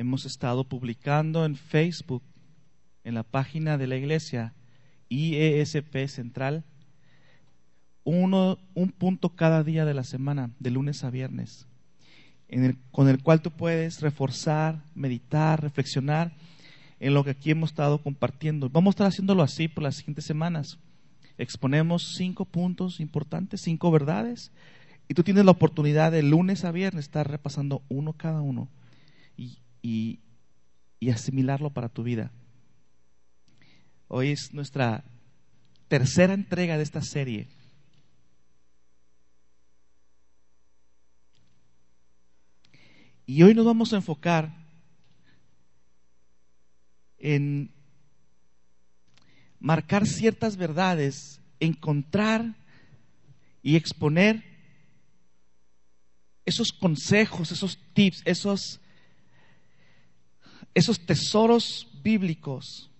[0.00, 2.22] hemos estado publicando en Facebook,
[3.04, 4.54] en la página de la iglesia,
[5.10, 6.64] IESP Central,
[8.04, 11.68] uno, un punto cada día de la semana, de lunes a viernes,
[12.90, 16.32] con el cual tú puedes reforzar, meditar, reflexionar
[16.98, 18.70] en lo que aquí hemos estado compartiendo.
[18.70, 20.78] Vamos a estar haciéndolo así por las siguientes semanas.
[21.36, 24.50] Exponemos cinco puntos importantes, cinco verdades,
[25.08, 28.70] y tú tienes la oportunidad de lunes a viernes estar repasando uno cada uno
[29.36, 30.20] y, y,
[31.10, 32.30] asimilarlo para tu vida.
[34.08, 35.04] Hoy es nuestra
[35.88, 37.48] tercera entrega de esta serie.
[43.26, 44.52] Y hoy nos vamos a enfocar
[47.18, 47.72] en
[49.60, 52.56] marcar ciertas verdades, encontrar
[53.62, 54.42] y exponer
[56.44, 58.80] esos consejos, esos tips, esos,
[60.74, 62.90] esos tesoros bíblicos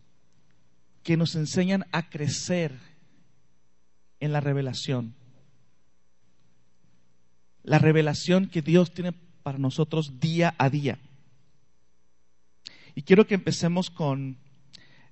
[1.02, 2.79] que nos enseñan a crecer
[4.21, 5.15] en la revelación.
[7.63, 10.98] La revelación que Dios tiene para nosotros día a día.
[12.95, 14.37] Y quiero que empecemos con,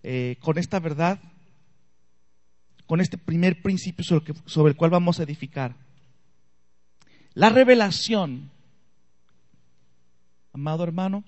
[0.03, 1.21] eh, con esta verdad,
[2.87, 5.77] con este primer principio sobre, sobre el cual vamos a edificar.
[7.35, 8.51] La revelación,
[10.53, 11.25] amado hermano,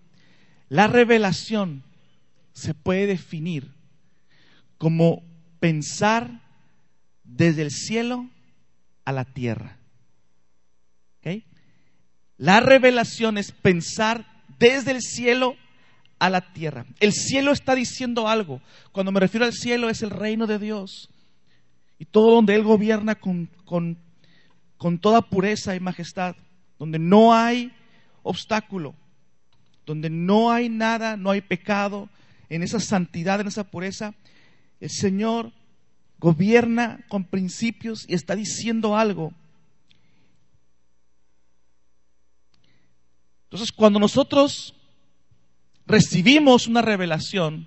[0.70, 1.82] la revelación
[2.52, 3.74] se puede definir
[4.78, 5.22] como
[5.58, 6.40] pensar
[7.24, 8.30] desde el cielo
[9.04, 9.76] a la tierra.
[12.38, 14.24] La revelación es pensar
[14.58, 15.56] desde el cielo
[16.18, 16.86] a la tierra.
[16.98, 18.62] El cielo está diciendo algo.
[18.92, 21.10] Cuando me refiero al cielo es el reino de Dios.
[21.98, 23.98] Y todo donde Él gobierna con, con,
[24.78, 26.34] con toda pureza y majestad.
[26.78, 27.72] Donde no hay
[28.22, 28.94] obstáculo.
[29.90, 32.08] Donde no hay nada, no hay pecado.
[32.48, 34.14] En esa santidad, en esa pureza.
[34.78, 35.50] El Señor
[36.20, 39.32] gobierna con principios y está diciendo algo.
[43.46, 44.76] Entonces, cuando nosotros
[45.86, 47.66] recibimos una revelación,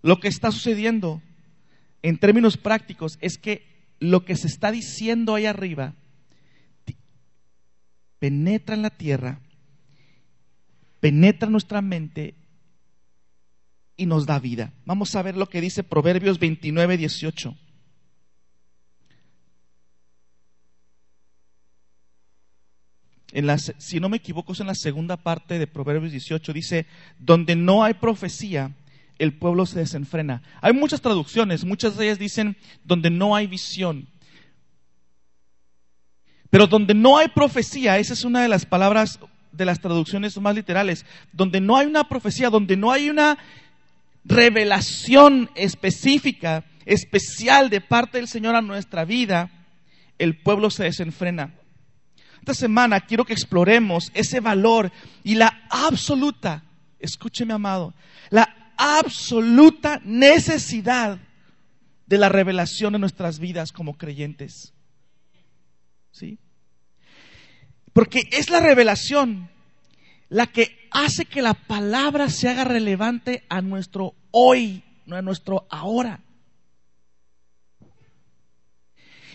[0.00, 1.20] lo que está sucediendo
[2.00, 3.66] en términos prácticos es que
[4.00, 5.92] lo que se está diciendo ahí arriba
[8.18, 9.40] penetra en la tierra,
[11.00, 12.34] penetra nuestra mente
[13.96, 14.72] y nos da vida.
[14.84, 17.56] Vamos a ver lo que dice Proverbios 29, 18.
[23.78, 26.86] si no me equivoco, es en la segunda parte de Proverbios 18, dice,
[27.18, 28.74] donde no hay profecía,
[29.18, 30.42] el pueblo se desenfrena.
[30.60, 34.08] Hay muchas traducciones, muchas de ellas dicen, donde no hay visión.
[36.50, 39.18] Pero donde no hay profecía, esa es una de las palabras
[39.56, 43.38] de las traducciones más literales, donde no hay una profecía, donde no hay una
[44.24, 49.50] revelación específica, especial de parte del Señor a nuestra vida,
[50.18, 51.54] el pueblo se desenfrena.
[52.38, 54.92] Esta semana quiero que exploremos ese valor
[55.24, 56.64] y la absoluta,
[57.00, 57.94] escúcheme amado,
[58.30, 61.18] la absoluta necesidad
[62.06, 64.72] de la revelación en nuestras vidas como creyentes.
[66.12, 66.38] ¿Sí?
[67.96, 69.48] Porque es la revelación
[70.28, 75.66] la que hace que la palabra se haga relevante a nuestro hoy, no a nuestro
[75.70, 76.20] ahora.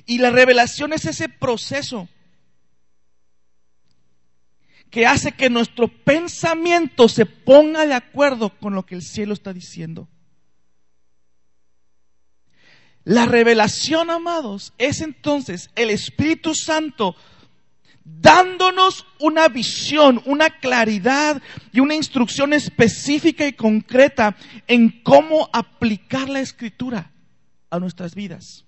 [0.06, 2.08] Y la revelación es ese proceso
[4.92, 9.54] que hace que nuestro pensamiento se ponga de acuerdo con lo que el cielo está
[9.54, 10.08] diciendo.
[13.04, 17.16] La revelación, amados, es entonces el Espíritu Santo
[18.04, 21.42] dándonos una visión, una claridad
[21.72, 24.36] y una instrucción específica y concreta
[24.68, 27.12] en cómo aplicar la escritura
[27.70, 28.66] a nuestras vidas.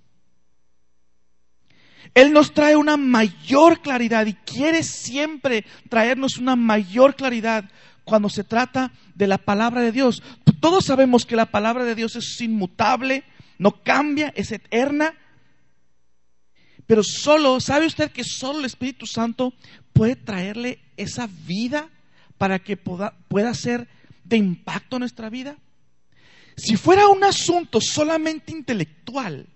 [2.14, 7.66] Él nos trae una mayor claridad y quiere siempre traernos una mayor claridad
[8.04, 10.22] cuando se trata de la palabra de Dios.
[10.60, 13.24] Todos sabemos que la palabra de Dios es inmutable,
[13.58, 15.16] no cambia, es eterna.
[16.86, 19.54] Pero solo, ¿sabe usted que solo el Espíritu Santo
[19.94, 21.90] puede traerle esa vida
[22.38, 23.88] para que pueda, pueda ser
[24.24, 25.58] de impacto en nuestra vida?
[26.56, 29.48] Si fuera un asunto solamente intelectual,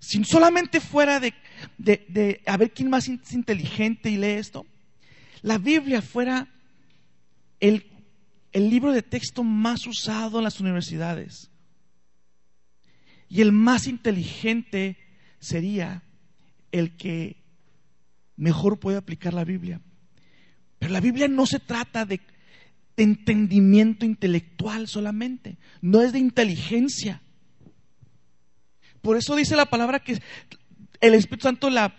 [0.00, 1.34] si solamente fuera de,
[1.76, 4.66] de, a ver quién más es inteligente y lee esto,
[5.42, 6.48] la Biblia fuera
[7.60, 7.86] el,
[8.52, 11.50] el libro de texto más usado en las universidades.
[13.28, 14.96] Y el más inteligente
[15.38, 16.02] sería
[16.72, 17.36] el que
[18.36, 19.80] mejor puede aplicar la Biblia.
[20.78, 22.20] Pero la Biblia no se trata de,
[22.98, 27.22] entendimiento intelectual solamente, no es de inteligencia.
[29.00, 30.20] Por eso dice la palabra que
[31.00, 31.94] el Espíritu Santo la,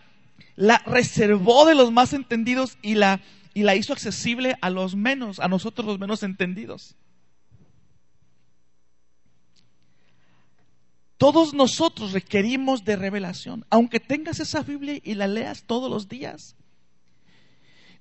[0.56, 3.22] la reservó de los más entendidos y la,
[3.54, 6.98] y la hizo accesible a los menos, a nosotros los menos entendidos.
[11.20, 16.56] Todos nosotros requerimos de revelación, aunque tengas esa Biblia y la leas todos los días.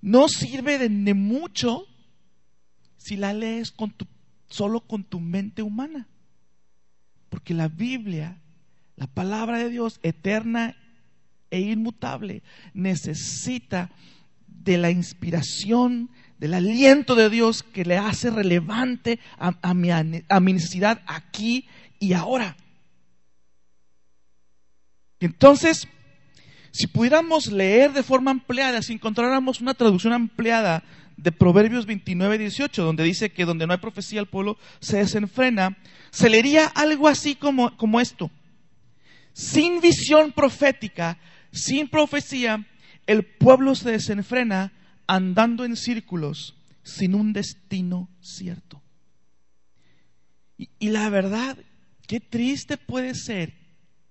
[0.01, 1.83] No sirve de, mucho
[2.97, 4.07] si la lees con tu,
[4.49, 6.07] solo con tu mente humana.
[7.29, 8.41] Porque la Biblia,
[8.95, 10.77] la palabra de Dios eterna
[11.51, 13.91] e inmutable, necesita
[14.47, 20.53] de la inspiración, del aliento de Dios que le hace relevante a, mi, a mi
[20.53, 21.67] necesidad aquí
[21.99, 22.57] y ahora.
[25.21, 25.89] Entonces,
[26.71, 30.85] si pudiéramos leer de forma ampliada, si encontráramos una traducción ampliada
[31.17, 35.77] de Proverbios 29, 18, donde dice que donde no hay profecía el pueblo se desenfrena,
[36.11, 38.31] se leería algo así como, como esto.
[39.33, 41.19] Sin visión profética,
[41.53, 42.65] sin profecía,
[43.07, 44.73] el pueblo se desenfrena
[45.07, 48.81] andando en círculos sin un destino cierto.
[50.57, 51.57] Y, y la verdad,
[52.07, 53.55] qué triste puede ser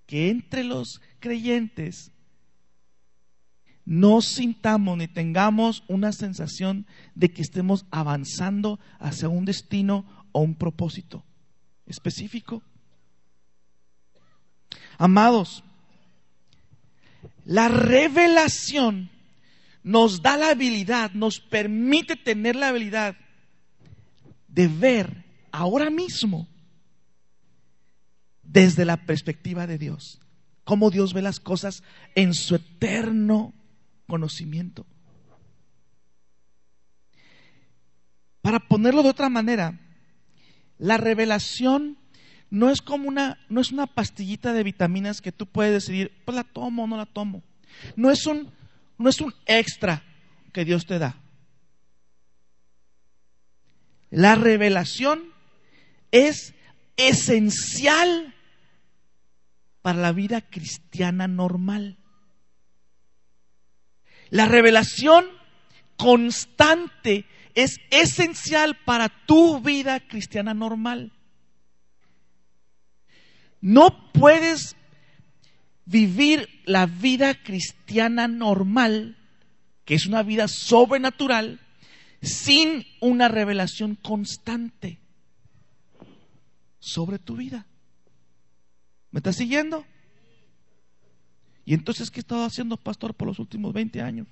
[0.07, 2.11] que entre los creyentes
[3.85, 10.55] no sintamos ni tengamos una sensación de que estemos avanzando hacia un destino o un
[10.55, 11.23] propósito
[11.85, 12.63] específico.
[14.97, 15.63] Amados,
[17.45, 19.09] la revelación
[19.83, 23.15] nos da la habilidad, nos permite tener la habilidad
[24.49, 26.47] de ver ahora mismo
[28.47, 30.19] desde la perspectiva de Dios.
[30.63, 31.83] Cómo Dios ve las cosas
[32.15, 33.53] en su eterno
[34.07, 34.85] conocimiento.
[38.41, 39.79] Para ponerlo de otra manera,
[40.77, 41.97] la revelación
[42.49, 46.35] no es como una, no es una pastillita de vitaminas que tú puedes decidir, pues
[46.35, 47.43] la tomo o no la tomo.
[47.95, 48.51] No es un,
[48.97, 50.03] no es un extra
[50.53, 51.17] que Dios te da.
[54.09, 55.23] La revelación
[56.11, 56.53] es
[56.95, 58.33] esencial
[59.87, 61.97] para la vida cristiana normal.
[64.29, 65.23] La revelación
[65.95, 67.23] constante
[67.55, 71.13] es esencial para tu vida cristiana normal.
[73.61, 74.75] No puedes
[75.85, 79.15] vivir la vida cristiana normal,
[79.85, 81.61] que es una vida sobrenatural,
[82.21, 84.99] sin una revelación constante
[86.77, 87.67] sobre tu vida.
[89.17, 89.83] ¿Me estás siguiendo?
[91.65, 94.27] Y entonces, ¿qué he estado haciendo pastor por los últimos 20 años?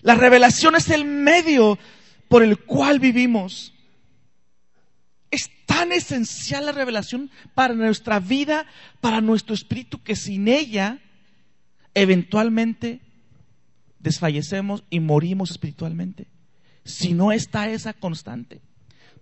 [0.00, 1.78] La revelación es el medio
[2.28, 3.74] por el cual vivimos.
[5.30, 8.64] Es tan esencial la revelación para nuestra vida,
[9.02, 10.98] para nuestro espíritu, que sin ella
[11.92, 13.02] eventualmente
[13.98, 16.26] desfallecemos y morimos espiritualmente.
[16.86, 18.62] Si no está esa constante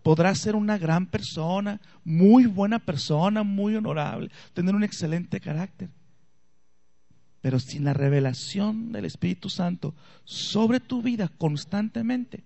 [0.07, 5.91] podrás ser una gran persona, muy buena persona, muy honorable, tener un excelente carácter.
[7.41, 12.45] Pero sin la revelación del Espíritu Santo sobre tu vida constantemente,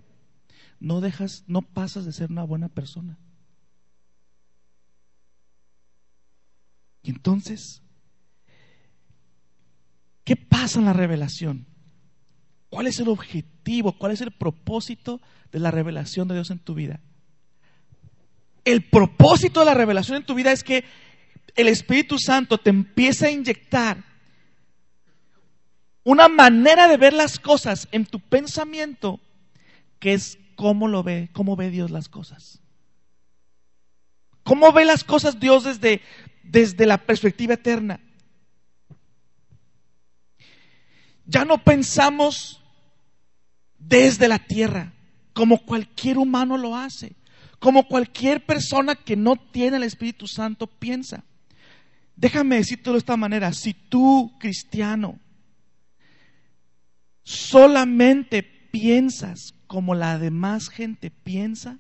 [0.79, 3.19] no dejas, no pasas de ser una buena persona.
[7.03, 7.83] Y entonces,
[10.25, 11.67] ¿qué pasa en la revelación?
[12.71, 13.99] ¿Cuál es el objetivo?
[13.99, 15.21] ¿Cuál es el propósito
[15.53, 17.01] de la revelación de Dios en tu vida?
[18.65, 20.85] El propósito de la revelación en tu vida es que
[21.55, 24.05] el Espíritu Santo te empieza a inyectar
[26.05, 29.21] una manera de ver las cosas en tu pensamiento
[29.99, 32.61] que es cómo lo ve, cómo ve Dios las cosas.
[34.43, 36.01] ¿Cómo ve las cosas Dios desde,
[36.43, 38.01] desde la perspectiva eterna?
[41.27, 42.63] Ya no pensamos
[43.79, 44.93] desde la tierra,
[45.33, 47.15] como cualquier humano lo hace
[47.61, 51.25] como cualquier persona que no tiene el Espíritu Santo piensa.
[52.17, 55.21] Déjame decirte de esta manera, si tú, cristiano,
[57.23, 61.79] solamente piensas como la demás gente piensa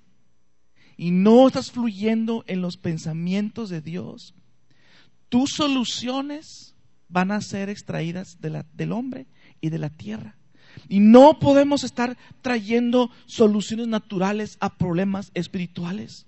[0.96, 4.34] y no estás fluyendo en los pensamientos de Dios,
[5.30, 6.74] tus soluciones
[7.08, 9.26] van a ser extraídas del hombre
[9.62, 10.36] y de la tierra.
[10.88, 16.26] Y no podemos estar trayendo soluciones naturales a problemas espirituales.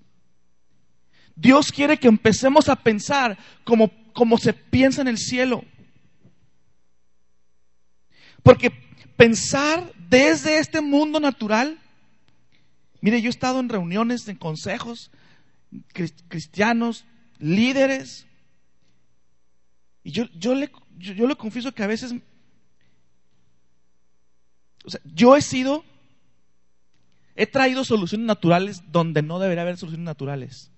[1.34, 5.64] Dios quiere que empecemos a pensar como, como se piensa en el cielo.
[8.42, 8.70] Porque
[9.16, 11.78] pensar desde este mundo natural,
[13.00, 15.10] mire, yo he estado en reuniones, en consejos
[16.28, 17.06] cristianos,
[17.38, 18.26] líderes,
[20.04, 22.14] y yo, yo, le, yo, le confieso que a veces,
[25.04, 25.84] yo he sido,
[27.34, 30.70] he traído soluciones naturales donde no debería haber soluciones naturales.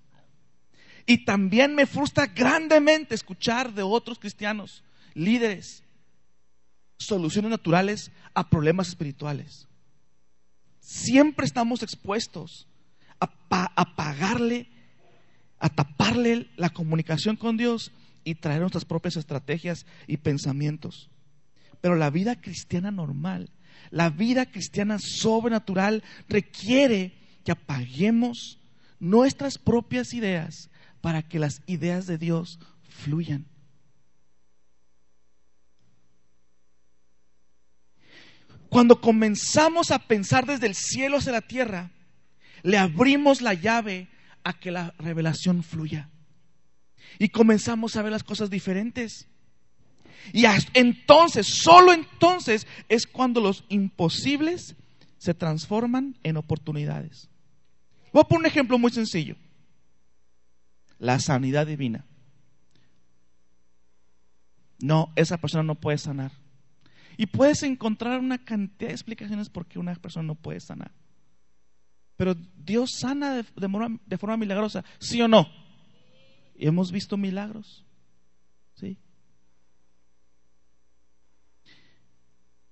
[1.07, 4.83] Y también me frustra grandemente escuchar de otros cristianos,
[5.15, 5.83] líderes,
[6.99, 9.69] soluciones naturales a problemas espirituales.
[10.81, 12.67] Siempre estamos expuestos
[13.21, 14.69] a, a pagarle,
[15.59, 17.93] a taparle la comunicación con Dios
[18.25, 21.11] y traer nuestras propias estrategias y pensamientos.
[21.81, 23.51] Pero la vida cristiana normal,
[23.91, 27.13] la vida cristiana sobrenatural requiere
[27.45, 28.59] que apaguemos
[28.99, 33.47] nuestras propias ideas para que las ideas de Dios fluyan.
[38.69, 41.93] Cuando comenzamos a pensar desde el cielo hacia la tierra,
[42.63, 44.09] le abrimos la llave
[44.43, 46.11] a que la revelación fluya.
[47.19, 49.29] Y comenzamos a ver las cosas diferentes.
[50.33, 54.75] Y entonces, solo entonces es cuando los imposibles
[55.19, 57.29] se transforman en oportunidades.
[58.13, 59.37] Voy a poner un ejemplo muy sencillo.
[60.99, 62.05] La sanidad divina.
[64.81, 66.33] No, esa persona no puede sanar.
[67.17, 70.93] Y puedes encontrar una cantidad de explicaciones por qué una persona no puede sanar.
[72.17, 75.49] Pero Dios sana de, forma milagrosa, ¿sí o no?
[76.55, 77.85] Y hemos visto milagros.
[78.75, 78.99] ¿Sí?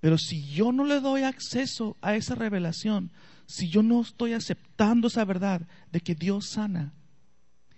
[0.03, 3.13] Pero si yo no le doy acceso a esa revelación,
[3.47, 6.93] si yo no estoy aceptando esa verdad de que Dios sana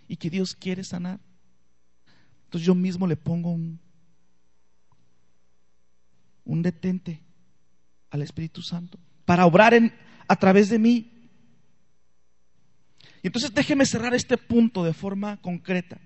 [0.08, 1.20] y que Dios quiere sanar,
[2.44, 3.78] entonces yo mismo le pongo un,
[6.46, 7.20] un detente
[8.08, 9.92] al Espíritu Santo para obrar en,
[10.26, 11.28] a través de mí.
[13.22, 16.00] Y entonces déjeme cerrar este punto de forma concreta.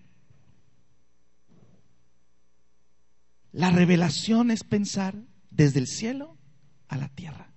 [3.53, 5.15] La revelación es pensar
[5.59, 6.39] desde el cielo
[6.87, 7.53] a la tierra.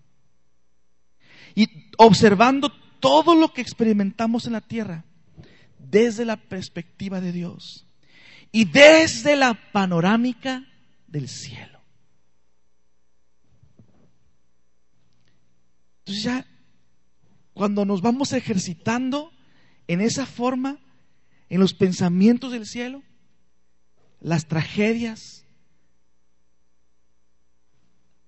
[1.54, 5.06] Y observando todo lo que experimentamos en la tierra
[5.78, 7.88] desde la perspectiva de Dios
[8.52, 10.66] y desde la panorámica
[11.08, 11.80] del cielo.
[16.00, 16.48] Entonces ya,
[17.54, 19.32] cuando nos vamos ejercitando
[19.88, 20.80] en esa forma,
[21.50, 23.04] en los pensamientos del cielo,
[24.20, 25.46] las tragedias,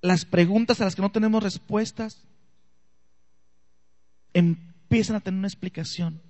[0.03, 2.21] las preguntas a las que no tenemos respuestas,
[4.33, 6.21] empiezan a tener una explicación.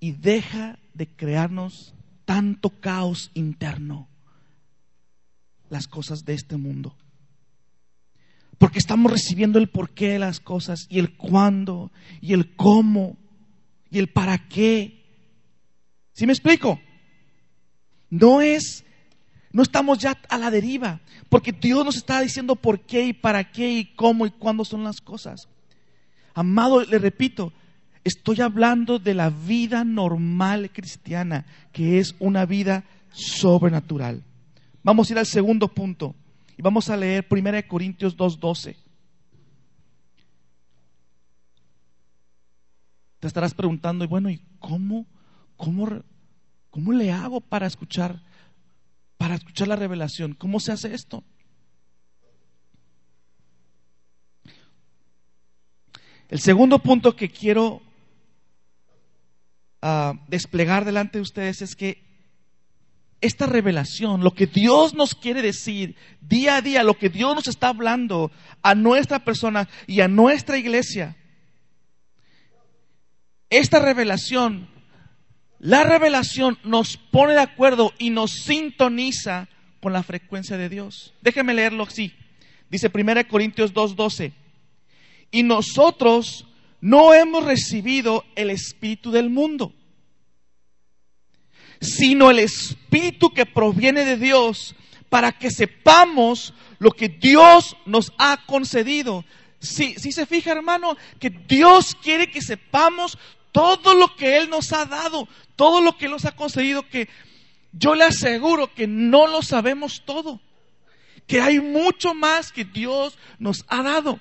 [0.00, 4.08] Y deja de crearnos tanto caos interno
[5.70, 6.96] las cosas de este mundo.
[8.58, 13.16] Porque estamos recibiendo el porqué de las cosas y el cuándo y el cómo
[13.92, 15.04] y el para qué.
[16.14, 16.80] ¿Sí me explico?
[18.10, 18.84] No es,
[19.52, 23.50] no estamos ya a la deriva, porque Dios nos está diciendo por qué y para
[23.50, 25.48] qué y cómo y cuándo son las cosas.
[26.34, 27.52] Amado, le repito,
[28.04, 34.22] estoy hablando de la vida normal cristiana, que es una vida sobrenatural.
[34.82, 36.14] Vamos a ir al segundo punto.
[36.58, 38.74] Y vamos a leer 1 Corintios 2.12.
[43.20, 45.06] Te estarás preguntando, y bueno, ¿y cómo,
[45.56, 46.02] cómo,
[46.70, 48.20] cómo le hago para escuchar,
[49.28, 50.32] para escuchar la revelación?
[50.32, 51.22] ¿Cómo se hace esto?
[56.30, 57.82] El segundo punto que quiero
[59.82, 62.02] ah, desplegar delante de ustedes es que
[63.20, 67.48] esta revelación, lo que Dios nos quiere decir día a día, lo que Dios nos
[67.48, 68.32] está hablando
[68.62, 71.18] a nuestra persona y a nuestra iglesia,
[73.50, 74.70] esta revelación,
[75.58, 79.48] la revelación nos pone de acuerdo y nos sintoniza
[79.80, 81.14] con la frecuencia de Dios.
[81.20, 82.12] Déjeme leerlo así.
[82.70, 84.32] Dice 1 Corintios 2:12.
[85.30, 86.46] Y nosotros
[86.80, 89.72] no hemos recibido el espíritu del mundo
[91.80, 94.74] sino el Espíritu que proviene de Dios
[95.08, 99.24] para que sepamos lo que Dios nos ha concedido.
[99.60, 103.18] Si, si se fija, hermano, que Dios quiere que sepamos
[103.58, 107.08] todo lo que Él nos ha dado, todo lo que Él nos ha concedido, que
[107.72, 110.40] yo le aseguro que no lo sabemos todo,
[111.26, 114.20] que hay mucho más que Dios nos ha dado.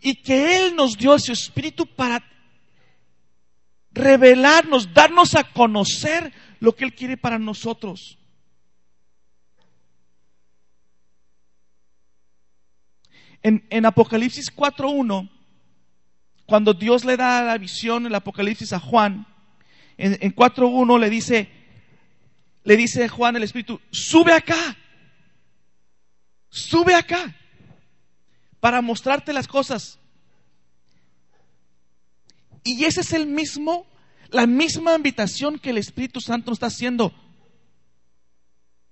[0.00, 2.24] Y que Él nos dio su espíritu para
[3.92, 8.16] revelarnos, darnos a conocer lo que Él quiere para nosotros.
[13.42, 15.33] En, en Apocalipsis 4.1,
[16.46, 19.26] cuando Dios le da la visión, el Apocalipsis a Juan,
[19.96, 21.48] en, en 4.1 le dice,
[22.64, 24.76] le dice Juan el Espíritu, sube acá,
[26.48, 27.34] sube acá,
[28.60, 29.98] para mostrarte las cosas.
[32.64, 33.86] Y ese es el mismo,
[34.30, 37.14] la misma invitación que el Espíritu Santo nos está haciendo.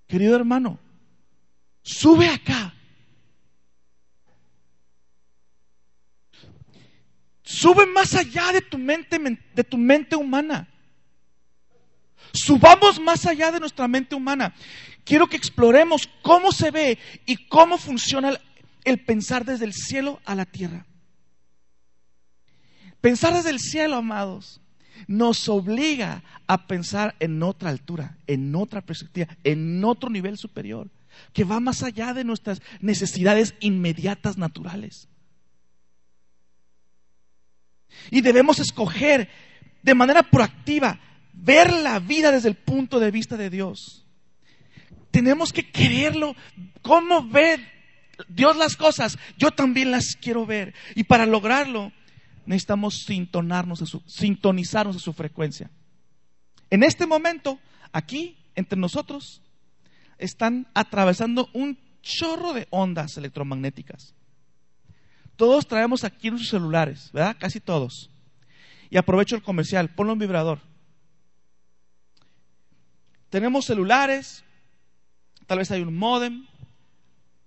[0.07, 0.79] Querido hermano,
[1.83, 2.75] sube acá.
[7.53, 9.19] Sube más allá de tu mente,
[9.55, 10.67] de tu mente humana.
[12.33, 14.55] Subamos más allá de nuestra mente humana.
[15.05, 18.41] Quiero que exploremos cómo se ve y cómo funciona
[18.85, 20.87] el pensar desde el cielo a la tierra.
[23.03, 24.63] Pensar desde el cielo, amados,
[25.07, 30.91] nos obliga a pensar en otra altura, en otra perspectiva, en otro nivel superior,
[31.35, 35.11] que va más allá de nuestras necesidades inmediatas naturales.
[38.11, 39.29] Y debemos escoger
[39.83, 40.99] de manera proactiva
[41.33, 44.07] ver la vida desde el punto de vista de Dios.
[45.11, 46.35] Tenemos que quererlo.
[46.83, 47.59] ¿Cómo ve
[48.29, 49.19] Dios las cosas?
[49.39, 50.75] Yo también las quiero ver.
[50.95, 51.93] Y para lograrlo,
[52.47, 55.71] necesitamos sintonarnos a su, sintonizarnos a su frecuencia.
[56.71, 57.59] En este momento,
[57.93, 59.43] aquí, entre nosotros,
[60.19, 64.15] están atravesando un chorro de ondas electromagnéticas.
[65.37, 67.37] Todos traemos aquí nuestros celulares, ¿verdad?
[67.39, 68.11] Casi todos.
[68.91, 70.61] Y aprovecho el comercial, ponlo en vibrador.
[73.31, 74.45] Tenemos celulares,
[75.47, 76.45] tal vez hay un modem,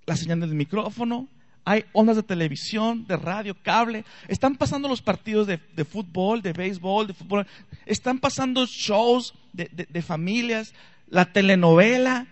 [0.05, 1.27] la señal del micrófono,
[1.65, 4.05] hay ondas de televisión, de radio, cable.
[4.27, 7.47] Están pasando los partidos de, fútbol, de béisbol, de fútbol.
[7.87, 10.73] Están pasando shows de, familias,
[11.07, 12.27] la telenovela.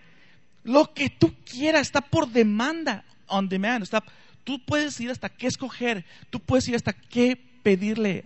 [0.62, 3.82] Lo que tú quieras está por demanda, on demand.
[3.82, 4.04] Está,
[4.44, 6.04] tú puedes ir hasta qué escoger.
[6.30, 8.24] Tú puedes ir hasta qué pedirle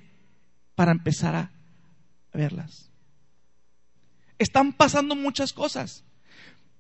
[0.75, 1.51] para empezar a
[2.33, 2.91] verlas.
[4.39, 6.05] Están pasando muchas cosas.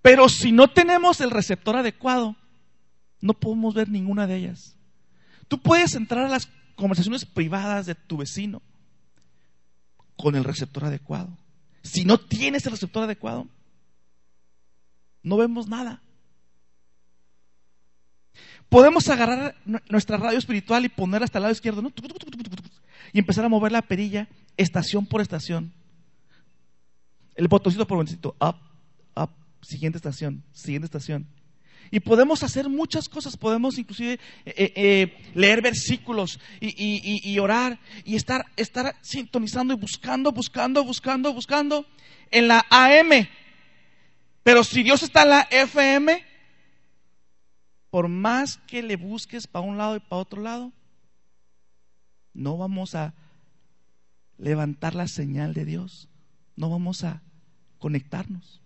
[0.02, 2.36] Pero si no tenemos el receptor adecuado,
[3.20, 4.76] no podemos ver ninguna de ellas.
[5.48, 8.62] Tú puedes entrar a las conversaciones privadas de tu vecino
[10.16, 11.36] con el receptor adecuado.
[11.82, 13.48] Si no tienes el receptor adecuado,
[15.22, 16.02] no vemos nada.
[18.68, 19.56] Podemos agarrar
[19.88, 21.82] nuestra radio espiritual y poner hasta el lado izquierdo
[23.12, 25.72] y empezar a mover la perilla estación por estación.
[27.34, 28.56] El botoncito por botoncito, up,
[29.16, 29.30] up,
[29.62, 31.26] siguiente estación, siguiente estación.
[31.90, 38.16] Y podemos hacer muchas cosas, podemos inclusive eh, eh, eh, leer versículos y, orar y
[38.16, 41.86] estar, estar sintonizando y buscando, buscando, buscando, buscando
[42.30, 43.26] en la AM.
[44.42, 46.27] Pero si Dios está en la FM,
[47.90, 50.72] por más que le busques para un lado y para otro lado,
[52.34, 53.14] no vamos a
[54.36, 56.08] levantar la señal de Dios,
[56.56, 57.22] no vamos a
[57.78, 58.60] conectarnos.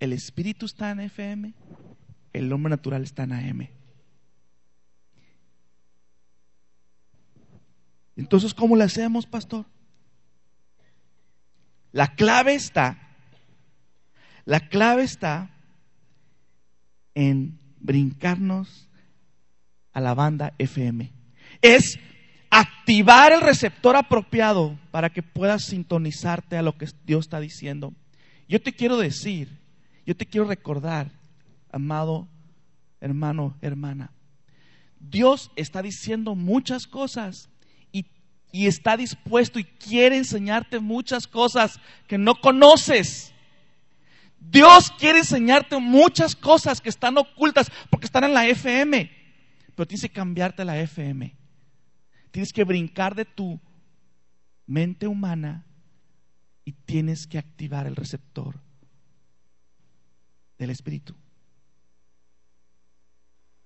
[0.00, 1.54] El espíritu está en FM,
[2.32, 3.68] el hombre natural está en AM.
[8.16, 9.66] Entonces, ¿cómo le hacemos, pastor?
[11.92, 12.98] La clave está,
[14.44, 15.50] la clave está
[17.16, 18.88] en brincarnos
[19.92, 21.12] a la banda FM.
[21.62, 21.98] Es
[22.50, 27.92] activar el receptor apropiado para que puedas sintonizarte a lo que Dios está diciendo.
[28.46, 29.66] Yo te quiero decir
[30.06, 31.10] yo te quiero recordar,
[31.70, 32.28] amado
[33.00, 34.12] hermano, hermana,
[35.00, 37.50] Dios está diciendo muchas cosas
[37.90, 38.06] y,
[38.52, 43.34] y, está dispuesto y quiere enseñarte muchas cosas que no conoces.
[44.50, 49.10] Dios quiere enseñarte muchas cosas que están ocultas porque están en la FM,
[49.74, 51.36] pero tienes que cambiarte la FM.
[52.30, 53.60] Tienes que brincar de tu
[54.66, 55.66] mente humana
[56.64, 58.60] y tienes que activar el receptor
[60.58, 61.14] del Espíritu.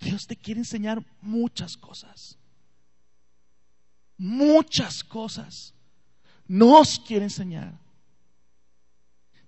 [0.00, 2.38] Dios te quiere enseñar muchas cosas.
[4.16, 5.74] Muchas cosas.
[6.46, 7.78] Nos quiere enseñar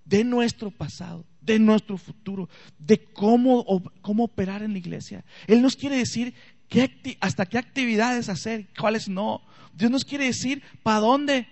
[0.05, 5.23] de nuestro pasado, de nuestro futuro, de cómo, cómo operar en la iglesia.
[5.47, 6.33] Él nos quiere decir
[6.67, 9.41] qué, hasta qué actividades hacer, cuáles no.
[9.73, 11.47] Dios nos quiere decir para dónde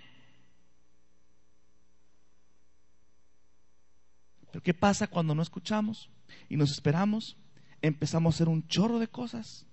[4.51, 6.09] Pero ¿qué pasa cuando no escuchamos
[6.49, 7.37] y nos esperamos?
[7.81, 9.65] Empezamos a hacer un chorro de cosas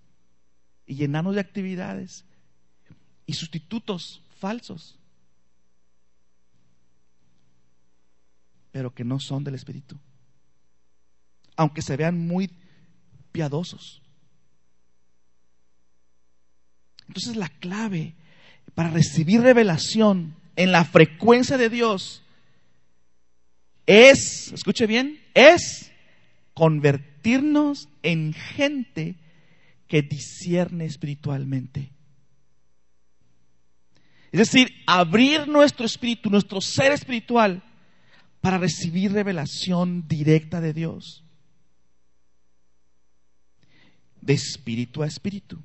[0.87, 2.25] y llenarnos de actividades
[3.27, 4.97] y sustitutos falsos,
[8.70, 9.98] pero que no son del Espíritu.
[11.57, 12.50] Aunque se vean muy
[13.33, 14.02] piadosos,
[17.09, 18.14] Entonces la clave
[18.74, 22.22] para recibir revelación en la frecuencia de Dios
[23.87, 25.90] es, escuche bien, es
[26.52, 29.16] convertirnos en gente
[29.88, 31.90] que discierne espiritualmente.
[34.31, 37.62] Es decir, abrir nuestro espíritu, nuestro ser espiritual,
[38.40, 41.24] para recibir revelación directa de Dios.
[44.20, 45.59] De espíritu a espíritu.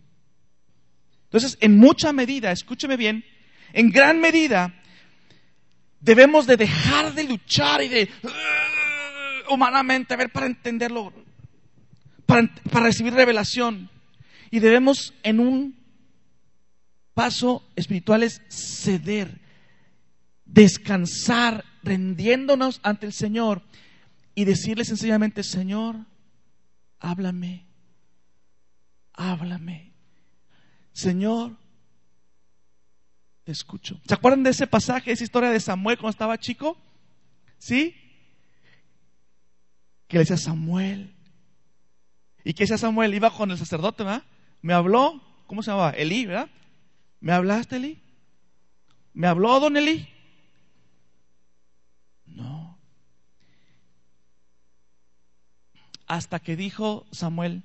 [1.25, 3.25] Entonces, en mucha medida, escúcheme bien,
[3.73, 4.73] en gran medida,
[5.99, 11.11] debemos de dejar de luchar y de uh, humanamente, a ver, para entenderlo,
[12.25, 13.89] para, para recibir revelación.
[14.51, 15.83] Y debemos en un
[17.13, 19.39] paso espiritual es ceder,
[20.45, 23.61] descansar, rendiéndonos ante el Señor
[24.33, 25.97] y decirle sencillamente, Señor,
[26.99, 27.65] háblame,
[29.13, 29.93] háblame.
[30.93, 31.57] Señor,
[33.43, 33.99] te escucho.
[34.07, 36.77] ¿Se acuerdan de ese pasaje, esa historia de Samuel cuando estaba chico?
[37.57, 37.95] ¿Sí?
[40.07, 41.13] Que le decía Samuel.
[42.43, 43.13] ¿Y qué decía Samuel?
[43.13, 44.23] Iba con el sacerdote, ¿verdad?
[44.61, 45.91] Me habló, ¿cómo se llamaba?
[45.91, 46.49] Elí, ¿verdad?
[47.19, 48.01] ¿Me hablaste, Eli?
[49.13, 50.07] ¿Me habló, don Eli?
[52.25, 52.77] No.
[56.07, 57.63] Hasta que dijo Samuel,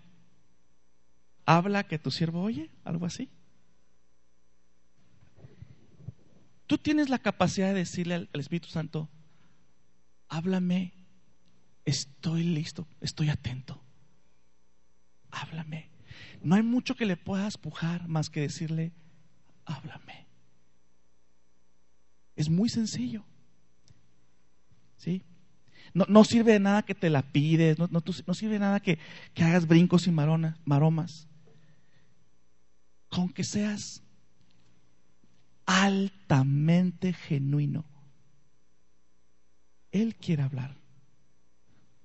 [1.44, 3.30] habla que tu siervo oye, algo así.
[6.66, 9.08] Tú tienes la capacidad de decirle al, Espíritu Santo,
[10.28, 10.92] háblame,
[11.86, 13.82] estoy listo, estoy atento.
[15.30, 15.90] Háblame.
[16.42, 18.92] No hay mucho que le puedas pujar más que decirle,
[19.64, 20.26] háblame.
[22.36, 23.24] Es muy sencillo.
[24.98, 25.24] ¿Sí?
[26.06, 28.98] No, sirve de nada que te la pides, no, no, sirve de nada que,
[29.34, 31.28] que hagas brincos y maromas.
[33.08, 34.02] Con que seas
[35.66, 37.84] altamente genuino.
[39.90, 40.76] Él quiere hablar.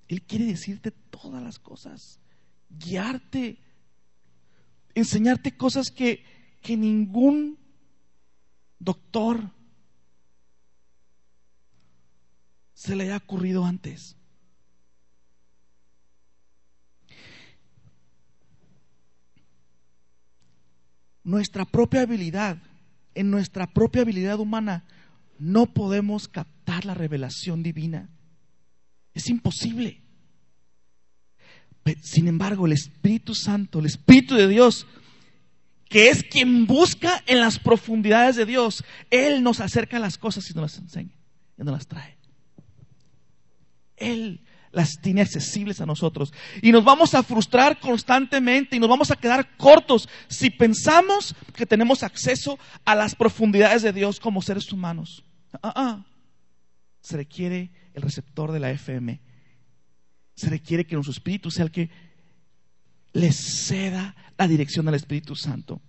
[0.08, 2.20] Él quiere decirte todas las cosas,
[2.70, 3.58] guiarte,
[4.96, 6.24] enseñarte cosas que,
[6.62, 7.58] que ningún
[8.80, 9.50] doctor
[12.84, 14.18] se le haya ocurrido antes.
[21.24, 22.58] Nuestra propia habilidad,
[23.16, 24.84] en nuestra propia habilidad humana,
[25.40, 28.10] no podemos captar la revelación divina.
[29.14, 30.02] Es imposible.
[32.02, 34.86] Sin embargo, el Espíritu Santo, el Espíritu de Dios,
[35.88, 40.50] que es quien busca en las profundidades de Dios, Él nos acerca a las cosas
[40.50, 41.16] y nos las enseña,
[41.58, 42.23] y nos las trae.
[44.12, 46.34] Él las tiene accesibles a nosotros.
[46.62, 51.66] Y nos vamos a frustrar constantemente y nos vamos a quedar cortos si pensamos que
[51.66, 55.24] tenemos acceso a las profundidades de Dios como seres humanos.
[55.62, 56.06] Ah, ah.
[57.02, 59.22] Se requiere el receptor de la FM.
[60.36, 61.90] Se requiere que nuestro espíritu sea el que
[63.14, 65.82] le ceda la dirección al Espíritu Santo.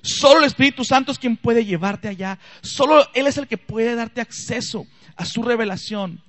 [0.00, 2.38] Solo el Espíritu Santo es quien puede llevarte allá.
[2.62, 6.22] Solo Él es el que puede darte acceso a su revelación.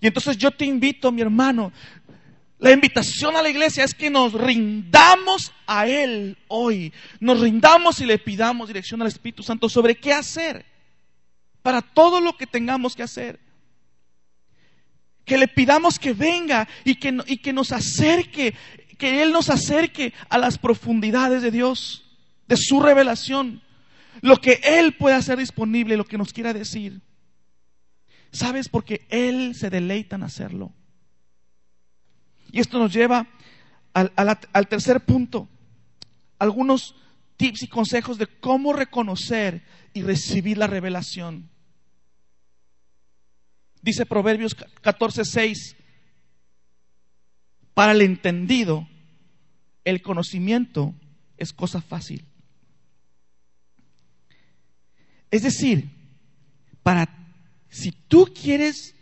[0.00, 1.72] Y entonces yo te invito, mi hermano,
[2.58, 6.92] la invitación a la iglesia es que nos rindamos a Él hoy.
[7.20, 10.64] Nos rindamos y le pidamos dirección al Espíritu Santo sobre qué hacer
[11.62, 13.38] para todo lo que tengamos que hacer
[15.28, 18.54] que le pidamos que venga y que, nos acerque
[18.96, 22.04] que Él nos acerque a las profundidades de Dios,
[22.48, 23.62] de su revelación,
[24.22, 27.00] lo que Él puede hacer disponible, lo que nos quiera decir.
[28.32, 28.68] ¿Sabes?
[28.68, 30.72] Porque Él se deleita en hacerlo.
[32.52, 33.26] Y esto nos lleva
[33.92, 35.48] al, al tercer punto,
[36.38, 36.94] algunos
[37.36, 39.62] tips y consejos de cómo reconocer
[39.92, 41.50] y recibir la revelación.
[43.82, 45.76] Dice Proverbios 14:6,
[47.74, 48.88] para el entendido,
[49.84, 50.94] el conocimiento
[51.36, 52.24] es cosa fácil.
[55.30, 55.90] Es decir,
[56.82, 57.17] para
[57.68, 58.94] si tú quieres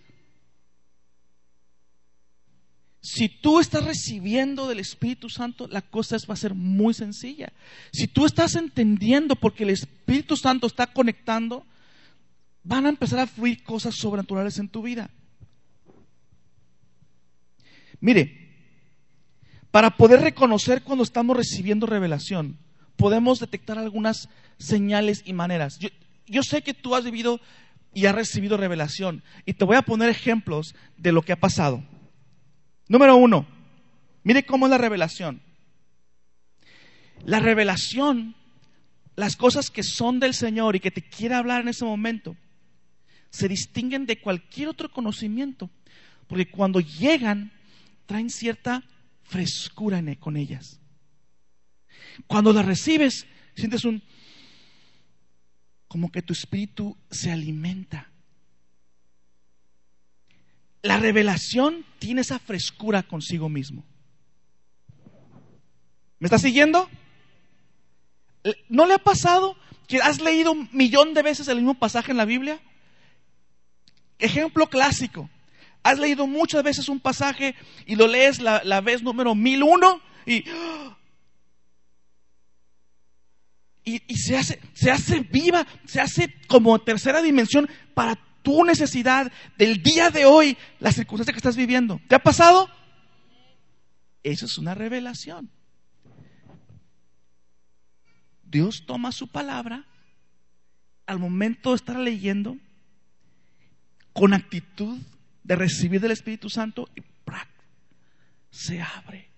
[3.00, 7.52] si tú estás recibiendo del Espíritu Santo, la cosa va a ser muy sencilla.
[7.92, 11.64] Si tú estás entendiendo porque el Espíritu Santo está conectando,
[12.64, 15.08] van a empezar a fluir cosas sobrenaturales en tu vida.
[18.00, 18.46] Mire,
[19.70, 22.58] para poder reconocer cuando estamos recibiendo revelación,
[22.96, 25.78] podemos detectar algunas señales y maneras.
[26.26, 27.40] Yo, sé que tú has vivido
[27.96, 31.82] y has recibido revelación y te voy a poner ejemplos de lo que ha pasado.
[32.88, 33.46] Número uno,
[34.22, 35.40] mire cómo es la revelación.
[37.24, 38.36] La revelación
[39.16, 42.36] las cosas que son del Señor y que te quiere hablar en ese momento
[43.30, 45.70] se distinguen de cualquier otro conocimiento,
[46.26, 47.50] porque cuando llegan
[48.04, 48.82] traen cierta
[49.22, 50.80] frescura en- con ellas.
[52.26, 54.02] Cuando las recibes, sientes un
[55.96, 58.10] como que tu espíritu se alimenta.
[60.82, 63.82] La revelación tiene esa frescura consigo mismo.
[66.18, 66.86] ¿Me estás siguiendo?
[68.68, 69.56] ¿No le ha pasado
[69.88, 72.60] que has leído un millón de veces el mismo pasaje en la Biblia?
[74.18, 75.30] Ejemplo clásico.
[75.82, 77.54] Has leído muchas veces un pasaje
[77.86, 80.44] y lo lees la, vez número 1001 y,
[83.88, 89.82] y, se, hace, se hace viva, se hace como tercera dimensión para tu necesidad del
[89.82, 92.00] día de hoy, la circunstancia que estás viviendo.
[92.08, 92.68] ¿Te ha pasado?
[94.22, 95.50] Eso es una revelación.
[98.42, 99.86] Dios toma su palabra
[101.06, 102.58] al momento de estar leyendo
[104.12, 104.98] con actitud
[105.44, 107.02] de recibir del Espíritu Santo y
[108.56, 109.30] se abre.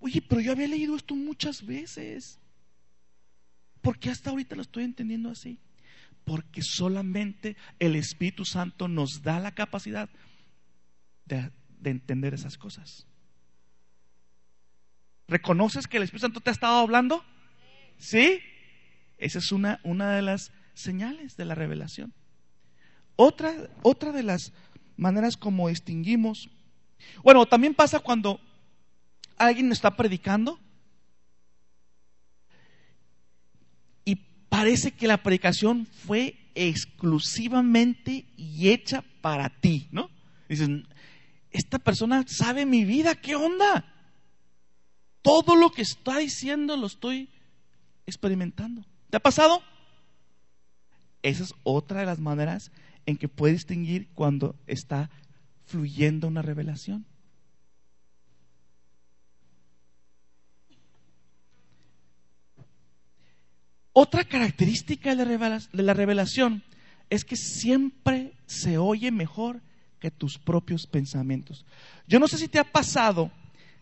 [0.00, 2.40] Oye, pero yo había leído esto muchas veces.
[3.82, 5.58] ¿Por qué hasta ahorita lo estoy entendiendo así?
[6.24, 10.08] Porque solamente el Espíritu Santo nos da la capacidad
[11.26, 13.06] de, de entender esas cosas.
[15.28, 17.24] ¿Reconoces que el Espíritu Santo te ha estado hablando?
[17.98, 18.40] ¿Sí?
[19.18, 22.12] Esa es una, una de las señales de la revelación.
[23.16, 24.52] Otra, otra de las
[24.96, 26.50] maneras como distinguimos,
[27.22, 28.40] bueno, también pasa cuando
[29.36, 30.58] alguien está predicando
[34.04, 34.16] y
[34.62, 40.08] parece que la predicación fue exclusivamente y hecha para ti, ¿no?
[40.48, 40.86] Dicen,
[41.50, 43.84] esta persona sabe mi vida, ¿qué onda?
[45.20, 47.28] Todo lo que está diciendo lo estoy
[48.06, 48.84] experimentando.
[49.10, 49.64] ¿Te ha pasado?
[51.22, 52.70] Esa es otra de las maneras
[53.04, 55.10] en que puedes distinguir cuando está
[55.64, 57.04] fluyendo una revelación.
[63.92, 66.62] Otra característica de la revelación
[67.10, 69.60] es que siempre se oye mejor
[70.00, 71.64] que tus propios pensamientos.
[72.08, 73.30] Yo no sé si te ha pasado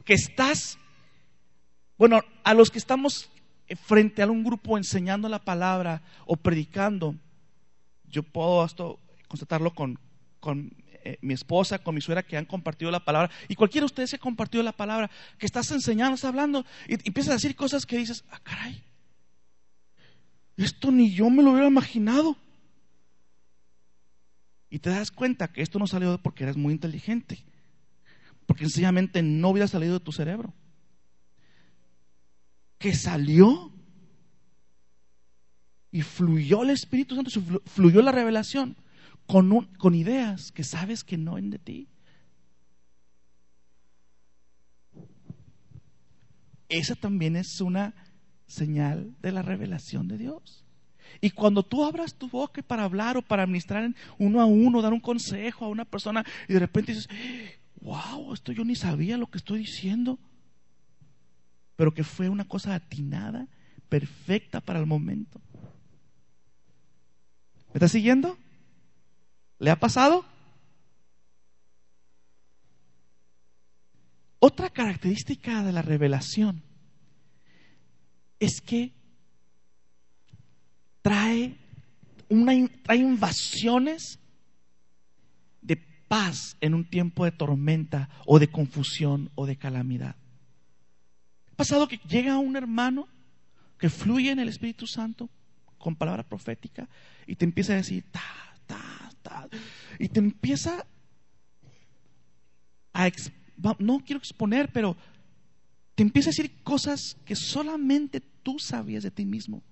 [0.04, 0.78] que estás,
[1.96, 3.30] bueno, a los que estamos
[3.86, 7.14] frente a un grupo enseñando la palabra o predicando,
[8.08, 8.66] yo puedo
[9.28, 9.98] constatarlo con,
[10.40, 13.86] con eh, mi esposa, con mi suegra que han compartido la palabra, y cualquiera de
[13.86, 17.34] ustedes que ha compartido la palabra, que estás enseñando, estás hablando, y, y empiezas a
[17.34, 18.82] decir cosas que dices, ah, caray,
[20.64, 22.36] esto ni yo me lo hubiera imaginado.
[24.68, 27.44] Y te das cuenta que esto no salió porque eres muy inteligente,
[28.46, 30.52] porque sencillamente no hubiera salido de tu cerebro.
[32.78, 33.72] Que salió
[35.90, 37.30] y fluyó el Espíritu Santo,
[37.66, 38.76] fluyó la revelación
[39.26, 41.88] con, con ideas que sabes que no en de ti.
[46.68, 47.94] Esa también es una
[48.50, 50.64] señal de la revelación de Dios.
[51.20, 54.92] Y cuando tú abras tu boca para hablar o para administrar uno a uno, dar
[54.92, 57.08] un consejo a una persona y de repente dices,
[57.80, 60.18] wow, esto yo ni sabía lo que estoy diciendo,
[61.76, 63.48] pero que fue una cosa atinada,
[63.88, 65.40] perfecta para el momento.
[67.68, 68.36] ¿Me está siguiendo?
[69.58, 70.24] ¿Le ha pasado?
[74.38, 76.62] Otra característica de la revelación
[78.40, 78.92] es que
[81.02, 81.56] trae,
[82.28, 84.18] una, trae invasiones
[85.60, 85.76] de
[86.08, 90.16] paz en un tiempo de tormenta o de confusión o de calamidad.
[91.52, 93.06] ¿Ha pasado que llega un hermano
[93.78, 95.28] que fluye en el Espíritu Santo
[95.78, 96.88] con palabra profética
[97.26, 98.22] y te empieza a decir, ta,
[98.66, 99.48] ta, ta,
[99.98, 100.86] y te empieza
[102.92, 103.10] a,
[103.78, 104.96] no quiero exponer, pero
[106.00, 109.62] te empieza a decir cosas que solamente tú sabías de ti mismo.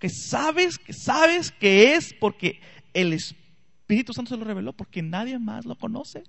[0.00, 2.58] Que sabes, que sabes que es porque
[2.92, 6.24] el Espíritu Santo se lo reveló, porque nadie más lo conoce.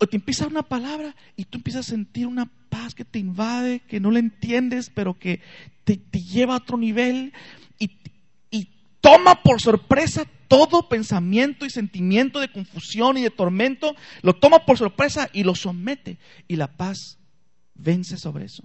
[0.00, 3.78] O te empieza una palabra y tú empiezas a sentir una paz que te invade,
[3.86, 5.40] que no la entiendes, pero que
[5.84, 7.32] te, lleva a otro nivel
[7.78, 7.88] y
[9.00, 14.76] toma por sorpresa todo pensamiento y sentimiento de confusión y de tormento, lo toma por
[14.76, 16.18] sorpresa y lo somete.
[16.48, 17.18] Y la paz
[17.82, 18.64] vence sobre eso.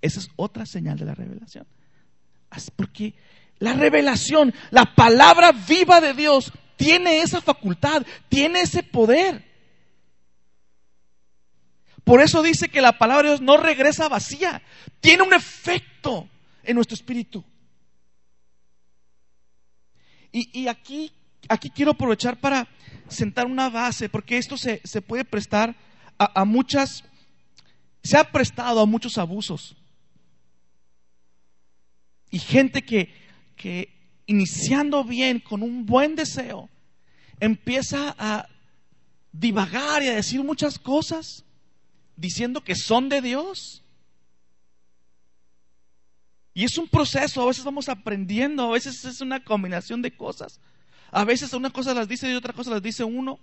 [0.00, 1.66] Esa es otra señal de la revelación.
[2.76, 3.14] Porque
[3.58, 9.44] la revelación, la palabra viva de Dios, tiene esa facultad, tiene ese poder.
[12.04, 14.62] Por eso dice que la palabra de Dios no regresa vacía,
[15.00, 16.28] tiene un efecto
[16.62, 17.42] en nuestro espíritu.
[20.36, 21.12] Y, aquí,
[21.48, 22.66] aquí quiero aprovechar para
[23.08, 25.76] sentar una base, porque esto se, puede prestar
[26.18, 27.04] a, muchas,
[28.04, 29.74] se ha prestado a muchos abusos.
[32.30, 33.12] Y gente que,
[33.56, 33.92] que
[34.26, 36.68] iniciando bien, con un buen deseo,
[37.40, 38.48] empieza a
[39.32, 41.44] divagar y a decir muchas cosas,
[42.16, 43.82] diciendo que son de Dios.
[46.52, 50.60] Y es un proceso, a veces vamos aprendiendo, a veces es una combinación de cosas.
[51.10, 53.40] A veces una cosa las dice y otra cosa las dice uno.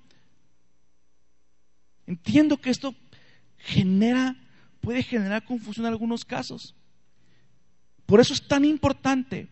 [2.08, 2.95] Entiendo que esto
[3.58, 4.36] genera,
[4.82, 6.76] puede generar confusión en algunos casos.
[8.06, 9.48] Por eso es tan importante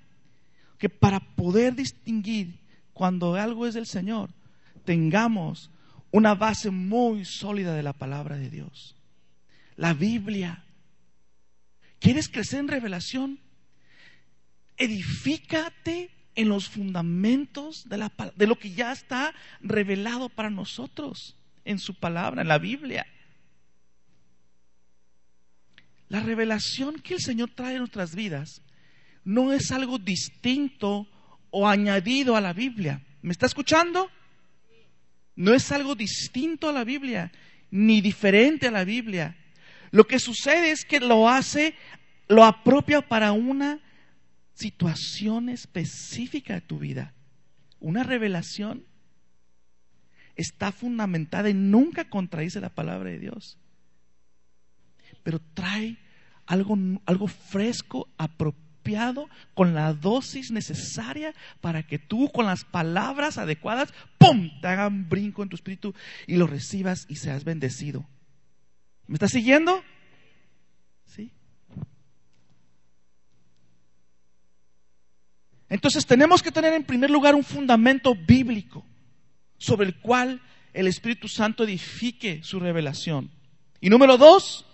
[0.77, 2.59] que para poder distinguir
[2.93, 4.29] cuando algo es del Señor,
[4.83, 5.71] tengamos
[6.11, 8.95] una base muy sólida de la palabra de Dios.
[9.77, 10.65] La Biblia.
[11.99, 13.39] ¿Quieres crecer en revelación?
[14.79, 21.77] edifícate en los fundamentos de, la, de lo que ya está revelado para nosotros en
[21.77, 23.05] su palabra, en la Biblia.
[26.09, 28.61] La revelación que el Señor trae en nuestras vidas
[29.23, 31.07] no es algo distinto
[31.51, 33.01] o añadido a la Biblia.
[33.21, 34.09] ¿Me está escuchando?
[35.35, 37.31] No es algo distinto a la Biblia,
[37.69, 39.37] ni diferente a la Biblia.
[39.91, 41.75] Lo que sucede es que lo hace,
[42.27, 43.79] lo apropia para una
[44.53, 47.13] situación específica de tu vida.
[47.79, 48.83] Una revelación
[50.35, 53.57] está fundamentada en nunca contradice la palabra de Dios.
[55.23, 55.97] Pero trae
[56.45, 63.93] algo, algo fresco, apropiado, con la dosis necesaria para que tú con las palabras adecuadas,
[64.17, 65.93] ¡pum!, te hagan brinco en tu espíritu
[66.25, 68.07] y lo recibas y seas bendecido.
[69.05, 69.83] ¿Me estás siguiendo?
[75.69, 78.83] Entonces tenemos que tener en primer lugar un fundamento bíblico
[79.57, 80.41] sobre el cual
[80.73, 83.29] el Espíritu Santo edifique su revelación.
[83.79, 84.65] Y número dos,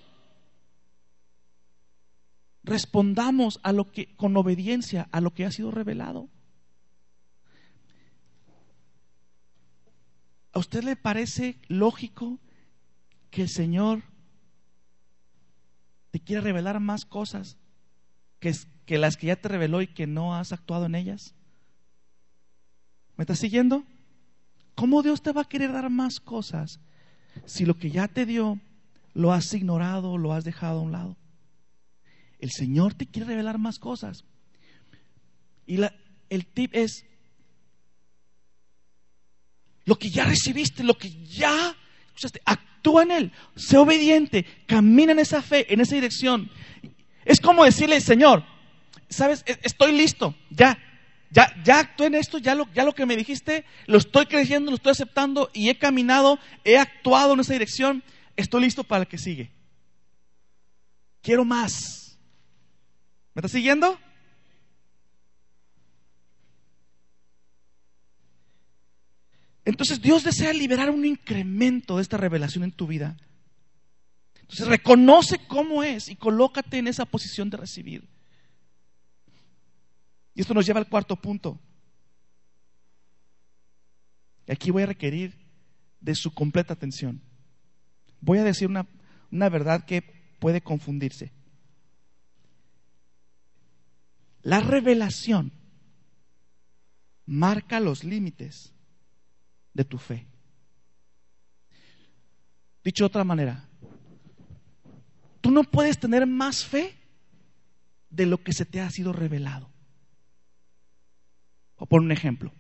[2.66, 6.30] respondamos a lo que con obediencia a lo que ha sido revelado.
[10.52, 12.40] ¿A usted le parece lógico
[13.30, 14.04] que el Señor
[16.12, 17.58] te quiera revelar más cosas
[18.40, 18.54] que,
[18.86, 21.36] que las que ya te reveló y que no has actuado en ellas?
[23.16, 23.84] ¿Me estás siguiendo?
[24.74, 26.80] ¿Cómo Dios te va a querer dar más cosas
[27.46, 28.60] si lo que ya te dio
[29.14, 31.18] lo has ignorado lo has dejado a un lado?
[32.40, 34.24] El Señor te quiere revelar más cosas.
[35.66, 35.94] Y la,
[36.30, 37.06] el tip es,
[39.86, 41.76] lo que ya recibiste, lo que ya
[42.08, 46.50] escuchaste, actúa en él, sé obediente, camina en esa fe, en esa dirección.
[47.24, 48.44] Es como decirle, Señor,
[49.10, 50.78] sabes, e, estoy listo, ya,
[51.32, 54.72] ya, ya actué en esto, ya lo, ya lo que me dijiste, lo estoy creyendo,
[54.72, 58.04] lo estoy aceptando y he caminado, he actuado en esa dirección,
[58.36, 59.52] estoy listo para el que sigue.
[61.22, 62.05] Quiero más.
[63.36, 64.00] ¿Me estás siguiendo?
[69.66, 73.18] Entonces Dios desea liberar un incremento de esta revelación en tu vida.
[74.40, 78.08] Entonces reconoce cómo es y colócate en esa posición de recibir.
[80.34, 81.60] Y esto nos lleva al cuarto punto.
[84.48, 85.34] Y aquí voy a requerir
[86.00, 87.22] de su completa atención.
[88.22, 88.88] Voy a decir una,
[89.30, 90.04] una verdad que
[90.40, 91.34] puede confundirse.
[94.46, 95.52] La revelación
[97.26, 98.72] marca los límites
[99.74, 100.28] de tu fe.
[102.84, 103.68] Dicho de otra manera,
[105.42, 106.96] tú no puedes tener más fe
[108.12, 109.68] de lo que se te ha sido revelado.
[111.78, 112.54] O por un ejemplo.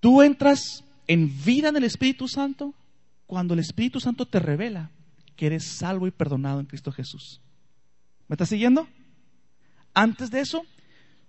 [0.00, 2.74] Tú entras en vida en el Espíritu Santo
[3.28, 4.90] cuando el Espíritu Santo te revela
[5.36, 7.40] que eres salvo y perdonado en Cristo Jesús.
[8.28, 8.88] ¿Me estás siguiendo?
[9.94, 10.64] Antes de eso,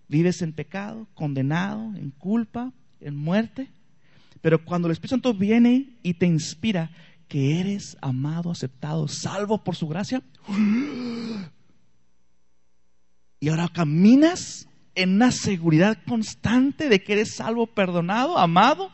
[0.07, 3.69] vives en pecado, condenado, en culpa, en muerte.
[4.41, 6.91] Pero cuando el Espíritu Santo viene y te inspira
[7.27, 10.21] que eres amado, aceptado, salvo por su gracia,
[13.39, 18.91] y ahora caminas en una seguridad constante de que eres salvo, perdonado, amado.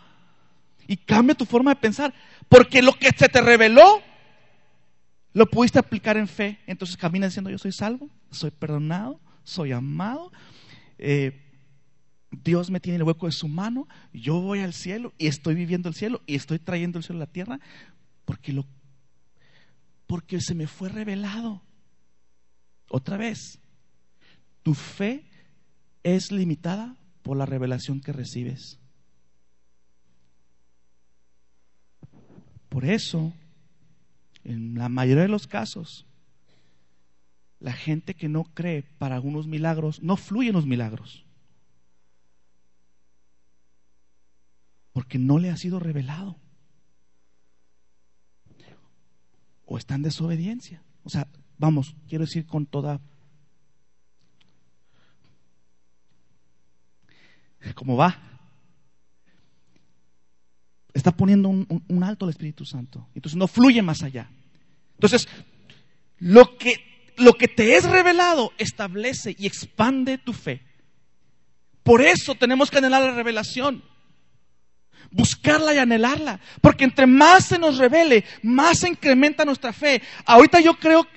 [0.86, 2.14] Y cambia tu forma de pensar.
[2.49, 4.01] Porque lo que se te reveló,
[5.34, 6.59] lo pudiste aplicar en fe.
[6.67, 10.31] Entonces caminas diciendo, yo soy salvo, soy perdonado, soy amado.
[10.97, 11.39] Eh,
[12.31, 15.53] Dios me tiene en el hueco de su mano, yo voy al cielo y estoy
[15.55, 17.59] viviendo el cielo y estoy trayendo el cielo a la tierra
[18.25, 18.65] porque lo
[20.07, 21.61] Porque se me fue revelado.
[22.89, 23.59] Otra vez,
[24.61, 25.25] tu fe
[26.03, 28.79] es limitada por la revelación que recibes.
[32.69, 33.34] Por eso,
[34.43, 36.05] en la mayoría de los casos,
[37.59, 41.25] la gente que no cree para algunos milagros no fluye en los milagros.
[44.91, 46.37] Porque no le ha sido revelado.
[49.65, 50.83] O está en desobediencia.
[51.03, 51.27] O sea,
[51.57, 52.99] vamos, quiero decir con toda...
[57.75, 58.32] ¿Cómo va?
[60.93, 63.07] Está poniendo un, alto al Espíritu Santo.
[63.15, 64.29] Entonces no fluye más allá.
[64.93, 65.27] Entonces,
[66.19, 70.61] lo que, lo que te es revelado establece y expande tu fe.
[71.81, 73.83] Por eso tenemos que anhelar la revelación.
[75.11, 76.39] Buscarla y anhelarla.
[76.61, 80.01] Porque entre más se nos revele, más se incrementa nuestra fe.
[80.25, 81.07] Ahorita yo creo,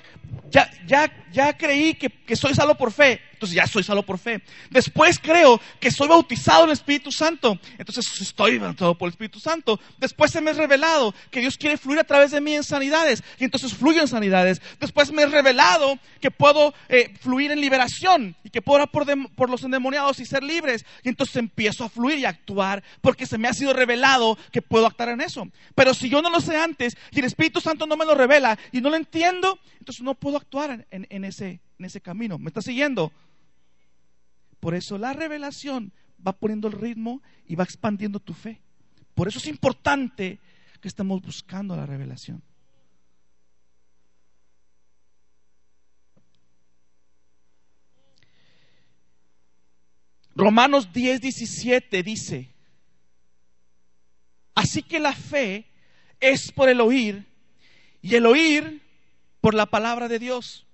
[0.49, 3.21] ya, ya, ya creí que, que soy salvo por fe.
[3.37, 4.41] Entonces ya soy salvo por fe.
[4.71, 7.59] Después creo que soy bautizado en el Espíritu Santo.
[7.77, 9.79] Entonces estoy bautizado por el Espíritu Santo.
[9.99, 13.23] Después se me es revelado que Dios quiere fluir a través de mí en sanidades.
[13.37, 14.59] Y entonces fluyo en sanidades.
[14.79, 19.05] Después me es revelado que puedo eh, fluir en liberación y que puedo orar por,
[19.35, 20.83] por los endemoniados y ser libres.
[21.03, 24.87] Y entonces empiezo a fluir y actuar porque se me ha sido revelado que puedo
[24.87, 25.47] actuar en eso.
[25.75, 28.57] Pero si yo no lo sé antes y el Espíritu Santo no me lo revela
[28.71, 31.61] y no lo entiendo, entonces no puedo actuar en ese
[32.01, 32.39] camino.
[32.39, 33.11] ¿Me está siguiendo?
[34.67, 35.93] Por eso la revelación
[36.27, 38.59] va poniendo el ritmo y va expandiendo tu fe.
[39.15, 40.41] Por eso es importante
[40.81, 42.43] que estemos buscando la revelación.
[50.35, 52.53] Romanos 10, 17 dice,
[54.53, 55.65] así que la fe
[56.19, 57.25] es por el oír
[58.01, 58.81] y el oír
[59.39, 60.67] por la palabra de Dios.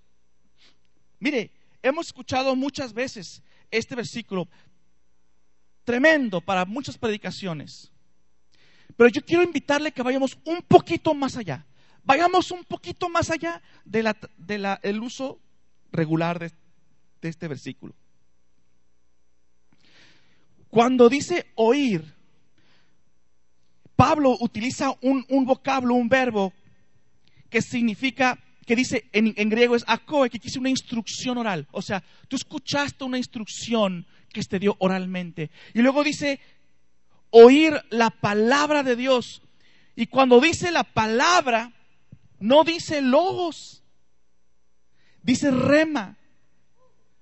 [1.20, 1.52] Mire,
[1.84, 3.44] hemos escuchado muchas veces
[3.78, 4.48] este versículo
[5.84, 7.92] tremendo para muchas predicaciones.
[8.96, 11.66] Pero yo quiero invitarle que vayamos un poquito más allá.
[12.04, 15.40] Vayamos un poquito más allá del de uso
[15.92, 16.52] regular de,
[17.22, 17.96] este versículo.
[20.70, 22.04] Cuando dice oír,
[23.96, 26.52] Pablo utiliza un, vocablo, un verbo
[27.50, 31.68] que significa que dice en, griego es akoe, que dice una instrucción oral.
[31.72, 35.52] O sea, tú escuchaste una instrucción que te dio oralmente.
[35.74, 36.40] Y luego dice
[37.30, 39.42] oír la palabra de Dios.
[39.96, 41.72] Y cuando dice la palabra,
[42.40, 43.84] no dice logos,
[45.22, 46.18] dice rema.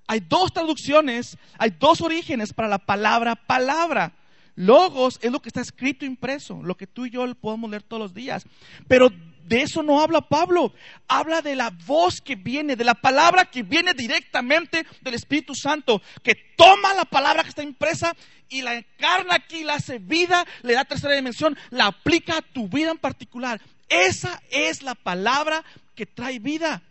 [0.06, 4.14] Hay dos traducciones, hay dos orígenes para la palabra palabra.
[4.54, 8.02] Logos es lo que está escrito impreso, lo que tú y yo podemos leer todos
[8.02, 8.44] los días.
[8.86, 9.10] Pero
[9.44, 10.72] de eso no habla Pablo.
[11.08, 16.00] Habla de la voz que viene, de la palabra que viene directamente del Espíritu Santo,
[16.22, 18.14] que toma la palabra que está impresa
[18.48, 22.68] y la encarna aquí, la hace vida, le da tercera dimensión, la aplica a tu
[22.68, 23.60] vida en particular.
[23.88, 25.64] Esa es la palabra
[25.94, 26.82] que trae vida.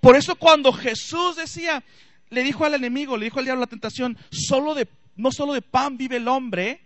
[0.00, 1.82] Por eso cuando Jesús decía,
[2.30, 5.62] le dijo al enemigo, le dijo al diablo la tentación, solo de, no solo de
[5.62, 6.80] pan vive el hombre,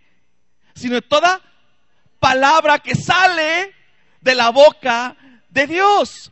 [0.75, 1.41] sino de toda
[2.19, 3.73] palabra que sale
[4.23, 5.15] de la boca
[5.49, 6.31] de Dios.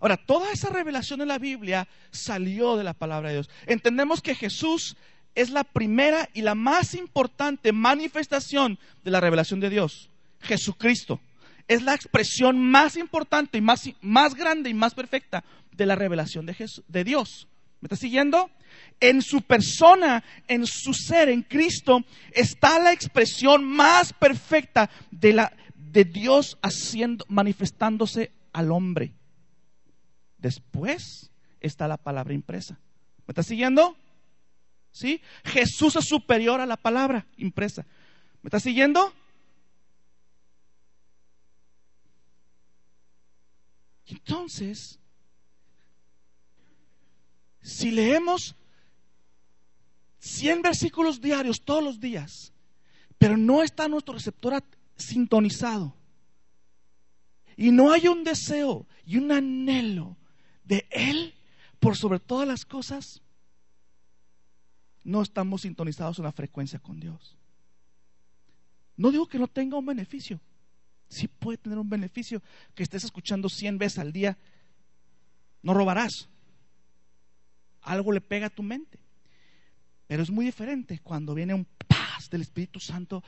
[0.00, 3.50] Ahora, toda esa revelación en la Biblia salió de la palabra de Dios.
[3.66, 4.96] Entendemos que Jesús
[5.34, 10.08] es la primera y la más importante manifestación de la revelación de Dios.
[10.40, 11.20] Jesucristo
[11.68, 16.56] es la expresión más importante y más, grande y más perfecta de la revelación de,
[16.88, 17.46] de Dios.
[17.80, 18.50] ¿Me está siguiendo?
[19.00, 25.52] En su persona, en su ser, en Cristo, está la expresión más perfecta de la,
[25.92, 29.12] de Dios haciendo, manifestándose al hombre.
[30.38, 31.30] Después
[31.60, 32.78] está la palabra impresa.
[33.26, 33.96] ¿Me está siguiendo?
[34.92, 35.20] ¿Sí?
[35.44, 37.84] Jesús es superior a la palabra impresa.
[38.42, 39.12] ¿Me está siguiendo?
[44.06, 44.98] Entonces,
[47.60, 48.56] si leemos
[50.18, 52.52] 100 versículos diarios todos los días,
[53.18, 54.54] pero no está nuestro receptor
[55.00, 55.94] sintonizado.
[57.56, 60.16] Y no hay un deseo y un anhelo
[60.64, 61.34] de Él
[61.78, 63.22] por sobre todas las cosas.
[65.02, 67.36] No estamos sintonizados en la frecuencia con Dios.
[68.96, 70.40] No digo que no tenga un beneficio.
[71.08, 72.42] Sí puede tener un beneficio
[72.74, 74.38] que estés escuchando 100 veces al día.
[75.62, 76.28] No robarás.
[77.82, 78.98] Algo le pega a tu mente.
[80.06, 83.22] Pero es muy diferente cuando viene un paz del Espíritu Santo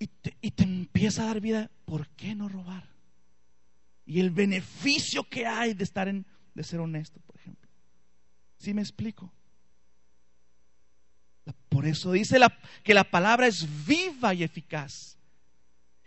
[0.00, 2.90] y te, empieza a dar vida, ¿por qué no robar?
[4.10, 7.70] y el beneficio que hay de estar en, de ser honesto, por ejemplo.
[8.58, 9.32] ¿Sí me explico?
[11.68, 12.36] Por eso dice
[12.82, 15.16] que la palabra es viva y eficaz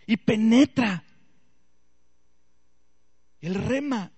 [0.05, 1.01] y penetra.
[3.39, 4.11] El rema,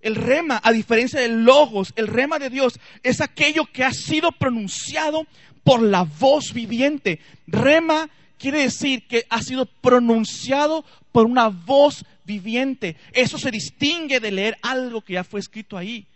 [0.00, 4.30] el rema, a diferencia del logos, el rema de Dios es aquello que ha sido
[4.30, 5.26] pronunciado
[5.64, 7.18] por la voz viviente.
[7.46, 8.10] Rema
[8.42, 12.96] quiere decir que ha sido pronunciado por una voz viviente.
[13.12, 16.08] Eso se distingue de leer algo que ya fue escrito ahí.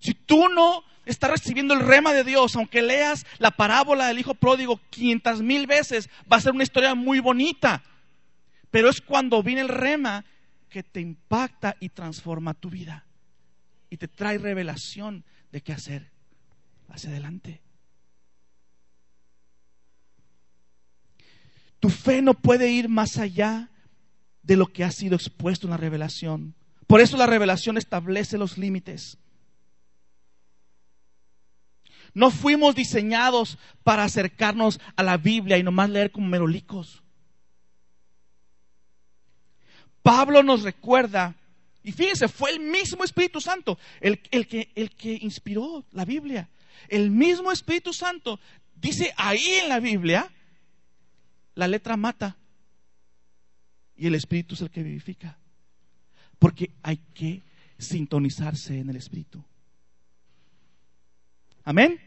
[0.00, 4.34] Si tú no estás recibiendo el rema de Dios, aunque leas la parábola del hijo
[4.34, 7.82] pródigo 500 mil veces, va a ser una historia muy bonita.
[8.70, 10.26] Pero es cuando viene el rema
[10.68, 13.06] que te impacta y transforma tu vida.
[13.88, 16.10] Y te trae revelación de qué hacer
[16.90, 17.63] hacia adelante.
[21.84, 23.68] Tu fe no puede ir más allá
[24.42, 26.54] de lo que ha sido expuesto en la revelación.
[26.86, 29.18] Por eso la revelación establece los límites.
[32.14, 37.02] No fuimos diseñados para acercarnos a la Biblia y nomás leer como merolicos.
[40.02, 41.34] Pablo nos recuerda,
[41.82, 46.48] y fíjense, fue el mismo Espíritu Santo el, que, el que inspiró la Biblia.
[46.88, 48.40] El mismo Espíritu Santo
[48.74, 50.30] dice ahí en la Biblia,
[51.54, 52.36] la letra mata
[53.96, 55.38] y el Espíritu es el que vivifica.
[56.38, 57.42] Porque hay que
[57.78, 59.42] sintonizarse en el Espíritu.
[61.64, 61.98] Amén.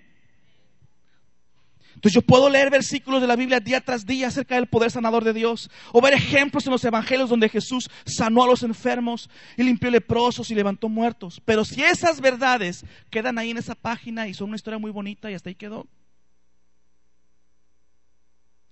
[1.96, 5.24] Entonces yo puedo leer versículos de la Biblia día tras día acerca del poder sanador
[5.24, 9.64] de Dios, o ver ejemplos en los evangelios donde Jesús sanó a los enfermos y
[9.64, 11.42] limpió leprosos y levantó muertos.
[11.44, 15.32] Pero si esas verdades quedan ahí en esa página y son una historia muy bonita
[15.32, 15.88] y hasta ahí quedó,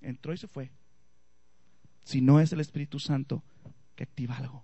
[0.07, 0.71] entró y se fue.
[2.03, 3.43] Si no es el Espíritu Santo
[3.95, 4.63] que activa algo.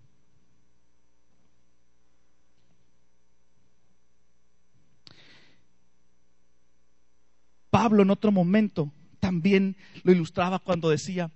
[7.70, 11.32] Pablo en otro momento también lo ilustraba cuando decía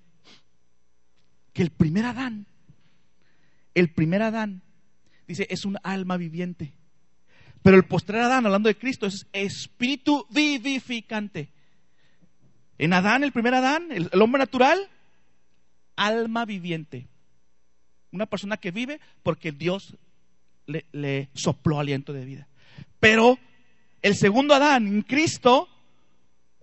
[1.53, 2.45] que el primer Adán,
[3.73, 4.61] el primer Adán,
[5.27, 6.73] dice, es un alma viviente.
[7.61, 11.51] Pero el postrer Adán, hablando de Cristo, es espíritu vivificante.
[12.77, 14.89] En Adán, el primer Adán, el, hombre natural,
[15.95, 17.07] alma viviente.
[18.11, 19.95] Una persona que vive porque Dios
[20.65, 22.47] le, sopló aliento de vida.
[22.99, 23.37] Pero
[24.01, 25.69] el segundo Adán, en Cristo,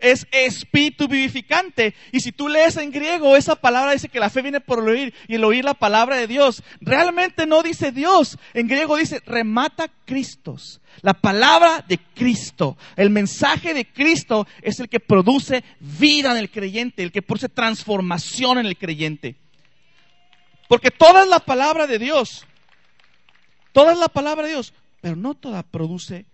[0.03, 1.95] es espíritu vivificante.
[2.11, 4.89] Y si tú lees en griego, esa palabra dice que la fe viene por el
[4.89, 6.63] oír y el oír la palabra de Dios.
[6.81, 8.37] Realmente no dice Dios.
[8.53, 10.81] En griego dice remata Cristos.
[11.01, 16.51] La palabra de Cristo, el mensaje de Cristo es el que produce vida en el
[16.51, 19.37] creyente, el que produce transformación en el creyente.
[20.69, 22.45] Porque toda es la palabra de Dios.
[23.73, 24.75] Toda es la palabra de Dios.
[25.01, 26.27] Pero no toda produce,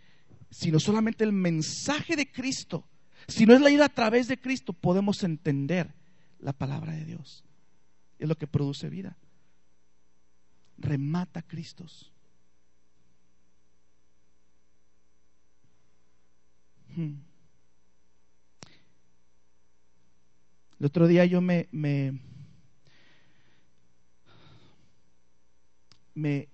[0.51, 2.85] sino solamente el mensaje de Cristo
[3.29, 5.95] si no es leída a través de Cristo, podemos entender
[6.41, 7.45] la palabra de Dios.
[8.19, 9.17] Es lo que produce vida.
[10.79, 12.11] Remata a Cristos.
[16.97, 17.17] Hmm.
[20.81, 22.19] El otro día yo me, me,
[26.15, 26.49] me,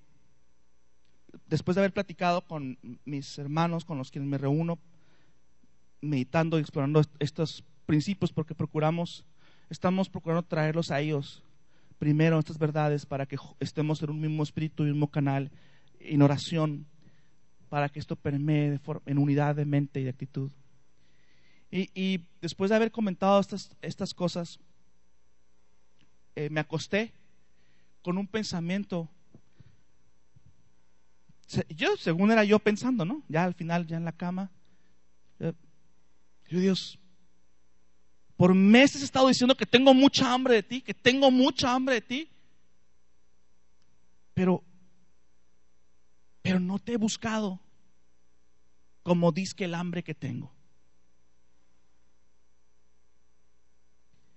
[1.46, 4.78] después de haber platicado con mis hermanos, con los quienes me reúno
[6.04, 9.24] meditando y explorando estos principios porque procuramos,
[9.70, 11.42] estamos procurando traerlos a ellos
[11.98, 15.50] primero estas verdades para que estemos en un mismo espíritu y un mismo canal
[16.00, 16.86] en oración
[17.68, 20.52] para que esto permee en unidad de mente y de actitud.
[21.70, 24.60] Y, después de haber comentado estas, estas cosas,
[26.36, 27.12] eh, me acosté
[28.00, 29.08] con un pensamiento.
[31.68, 33.24] Yo, según era yo pensando, ¿no?
[33.28, 34.52] Ya al final, ya en la cama,
[36.48, 36.98] Dios,
[38.36, 41.96] por meses he estado diciendo que tengo mucha hambre de ti, que tengo mucha hambre
[41.96, 42.28] de ti.
[44.34, 44.62] Pero,
[46.42, 47.60] pero no te he buscado
[49.02, 50.52] como dice el hambre que tengo.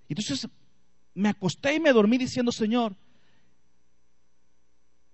[0.10, 0.48] Entonces
[1.14, 2.96] me acosté y me dormí diciendo, Señor,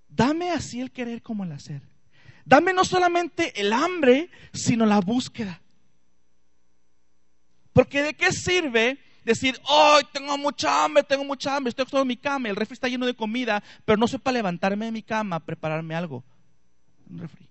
[0.08, 1.82] dame así el querer como el hacer.
[2.46, 5.63] Dame no solamente el hambre, sino la búsqueda.
[7.74, 12.08] Porque de qué sirve decir, hoy tengo mucha hambre, tengo mucha hambre, estoy acostado en
[12.08, 15.02] mi cama, el refri está lleno de comida, pero no sé para levantarme de mi
[15.02, 16.24] cama, prepararme algo.
[17.10, 17.48] Un refri.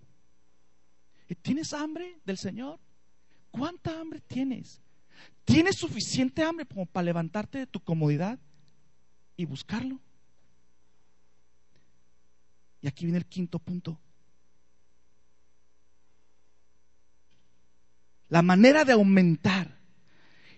[1.40, 2.78] ¿Tienes hambre del Señor?
[3.50, 4.80] ¿Cuánta hambre tienes?
[5.44, 8.38] ¿Tienes suficiente hambre como para levantarte de tu comodidad
[9.36, 9.98] y buscarlo?
[12.80, 13.98] Y aquí viene el quinto punto.
[18.28, 19.81] La manera de aumentar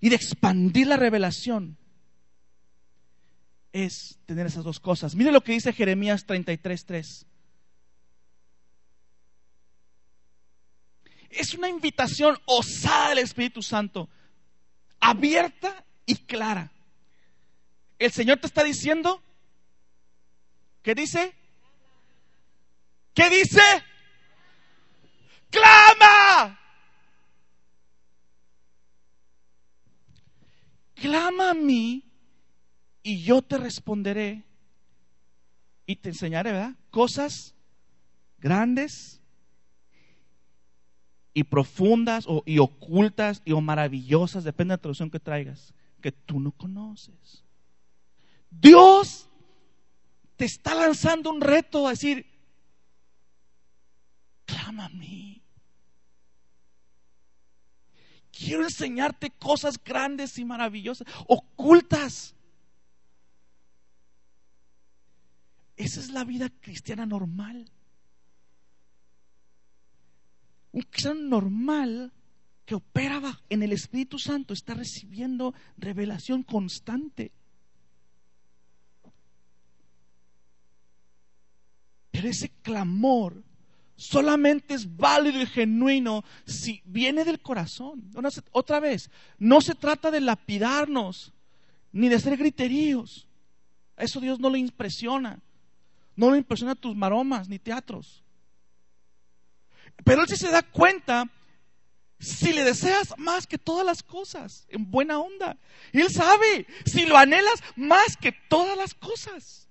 [0.05, 1.79] y de expandir la revelación
[3.73, 5.15] es tener esas dos cosas.
[5.15, 7.25] Mire lo que dice Jeremías 33:3.
[11.31, 14.11] Es una invitación osada del Espíritu Santo,
[15.01, 16.71] abierta y clara.
[17.99, 19.23] El Señor te está diciendo,
[20.83, 21.35] ¿qué dice?
[23.15, 23.63] ¿Qué dice?
[25.49, 26.61] ¡Clama!
[31.05, 32.03] Clama a mí
[33.03, 34.43] y yo te responderé
[35.85, 36.77] y te enseñaré, ¿verdad?
[36.91, 37.55] Cosas
[38.39, 39.21] grandes
[41.35, 46.11] y profundas o, y ocultas y o maravillosas, depende de la traducción que traigas, que
[46.11, 47.45] tú no conoces.
[48.51, 49.29] Dios
[50.37, 52.25] te está lanzando un reto a decir,
[54.47, 55.44] clama a mí.
[58.45, 62.35] Quiero enseñarte cosas grandes y maravillosas, ocultas.
[65.77, 67.71] Esa es la vida cristiana normal.
[70.73, 72.13] Un cristiano normal
[72.67, 77.33] que opera en el Espíritu Santo está recibiendo revelación constante.
[82.11, 83.43] Pero ese clamor
[83.97, 88.11] solamente es válido y genuino si viene del corazón.
[88.53, 91.33] Otra vez, no se trata de lapidarnos
[91.93, 93.27] ni de ser griteríos.
[93.97, 95.41] Eso Dios no le impresiona.
[96.17, 98.23] No le impresiona tus maromas ni teatros.
[100.05, 101.29] Pero Él sí se da cuenta
[102.19, 105.57] si le deseas más que todas las cosas, en buena onda.
[105.93, 109.64] Él sabe si lo anhelas más que todas las cosas.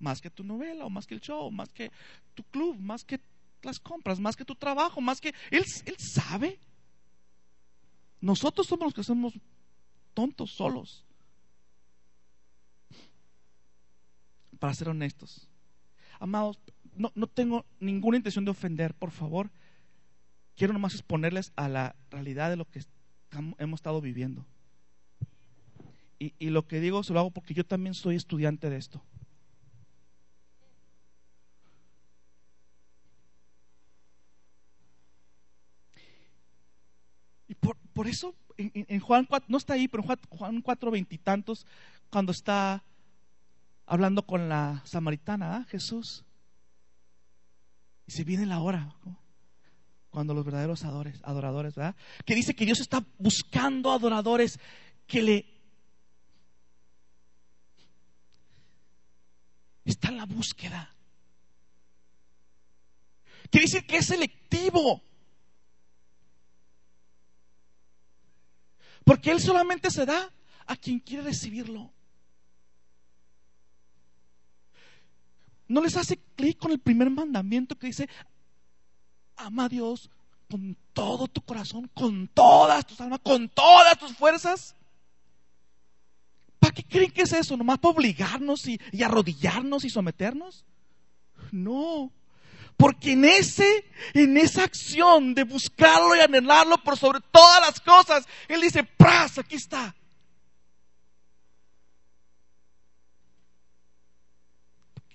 [0.00, 1.92] Más que tu novela, o más que el show, más que
[2.34, 3.20] tu club, más que
[3.62, 5.32] las compras, más que tu trabajo, más que...
[5.50, 6.58] Él, él sabe.
[8.20, 9.34] Nosotros somos los que somos
[10.14, 11.04] tontos solos.
[14.60, 15.48] para ser honestos.
[16.20, 16.60] Amados,
[16.94, 19.50] no, no tengo ninguna intención de ofender, por favor.
[20.54, 22.82] Quiero nomás exponerles a la realidad de lo que
[23.58, 24.46] hemos estado viviendo.
[26.18, 29.02] Y, y, lo que digo se lo hago porque yo también soy estudiante de esto.
[37.48, 37.54] Y
[38.00, 41.66] por, eso en, Juan 4, no está ahí, pero en Juan, Juan 4 veintitantos,
[42.08, 42.82] cuando está
[43.84, 45.66] hablando con la samaritana, ¿ah?
[45.68, 46.24] Jesús.
[48.06, 48.96] Y se viene la hora,
[50.08, 51.94] cuando los verdaderos adoradores, adoradores, ¿verdad?
[52.24, 54.58] Que dice que Dios está buscando adoradores
[55.06, 55.46] que le...
[59.84, 60.96] Está en la búsqueda.
[63.50, 65.02] Quiere decir que es selectivo.
[69.10, 70.32] Porque Él solamente se da
[70.66, 71.90] a quien quiere recibirlo.
[75.66, 78.08] ¿No les hace clic con el primer mandamiento que dice,
[79.34, 80.08] ama a Dios
[80.48, 84.76] con todo tu corazón, con todas tus almas, con todas tus fuerzas?
[86.60, 87.56] ¿Para qué creen que es eso?
[87.56, 90.64] ¿Nomás para obligarnos y, y arrodillarnos y someternos?
[91.50, 92.12] No.
[92.80, 98.26] Porque en ese, en esa acción de buscarlo y anhelarlo por sobre todas las cosas,
[98.48, 99.36] Él dice, ¡pras!
[99.36, 99.94] Aquí está.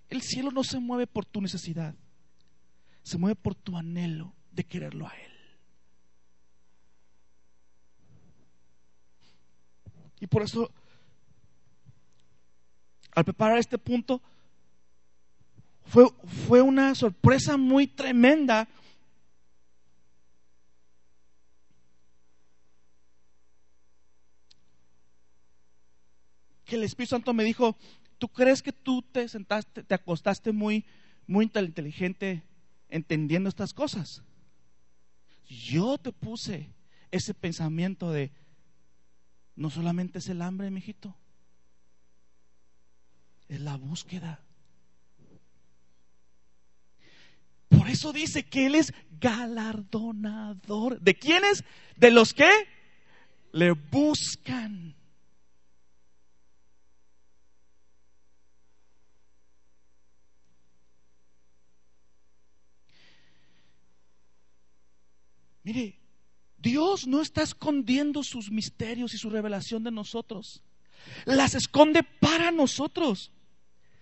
[0.10, 1.96] El cielo no se mueve por tu necesidad,
[3.02, 5.32] se mueve por tu anhelo de quererlo a Él.
[10.20, 10.72] Y por eso,
[13.16, 14.22] al preparar este punto,
[15.86, 16.08] fue,
[16.48, 18.68] fue una sorpresa muy tremenda.
[26.66, 27.78] Que el Espíritu Santo me dijo,
[28.18, 30.86] ¿Tú crees que tú te sentaste, te acostaste muy,
[31.28, 32.44] muy inteligente
[32.90, 34.24] entendiendo estas cosas?
[35.48, 36.74] Yo te puse
[37.12, 38.32] ese pensamiento de,
[39.56, 41.16] no solamente es el hambre, mijito,
[43.48, 44.45] es la búsqueda.
[47.86, 51.00] Por eso dice que Él es galardonador.
[51.02, 51.64] ¿De quiénes?
[51.96, 52.50] De los que
[53.52, 54.96] le buscan.
[65.62, 66.00] Mire,
[66.58, 70.64] Dios no está escondiendo sus misterios y su revelación de nosotros.
[71.26, 73.32] Las esconde para nosotros.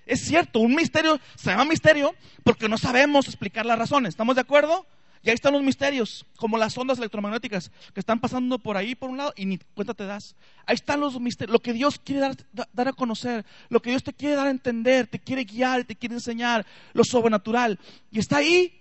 [0.06, 4.10] Es cierto, un misterio se llama misterio porque no sabemos explicar las razones.
[4.10, 4.86] ¿Estamos de acuerdo?
[5.26, 9.10] Y ahí están los misterios, como las ondas electromagnéticas que están pasando por ahí, por
[9.10, 10.36] un lado, y ni cuenta te das.
[10.66, 12.36] Ahí están los misterios, lo que Dios quiere dar,
[12.74, 15.96] dar, a conocer, lo que Dios te quiere dar a entender, te quiere guiar, te
[15.96, 17.80] quiere enseñar, lo sobrenatural.
[18.12, 18.78] Y está ahí.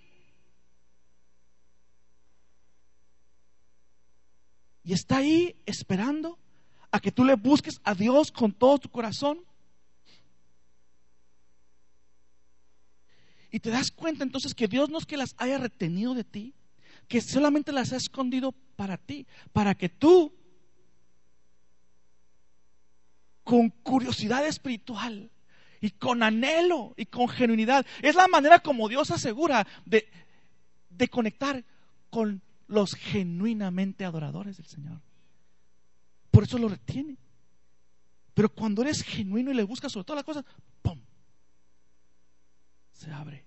[4.83, 6.41] Y está ahí esperando
[6.91, 9.39] a que tú le busques a Dios con todo tu corazón
[13.53, 16.55] Y te das cuenta entonces que Dios no es que las haya retenido de ti,
[17.07, 20.35] que solamente las ha escondido para ti, para que tú,
[23.45, 25.31] con curiosidad espiritual
[25.83, 30.09] y con anhelo y con genuinidad, es la manera como Dios asegura de,
[30.89, 31.63] de conectar
[32.09, 34.99] con los genuinamente adoradores del Señor.
[36.31, 37.19] Por eso lo retiene.
[38.33, 40.45] Pero cuando eres genuino y le buscas sobre todas las cosas,
[40.81, 40.99] ¡pum!
[43.03, 43.45] Se abre.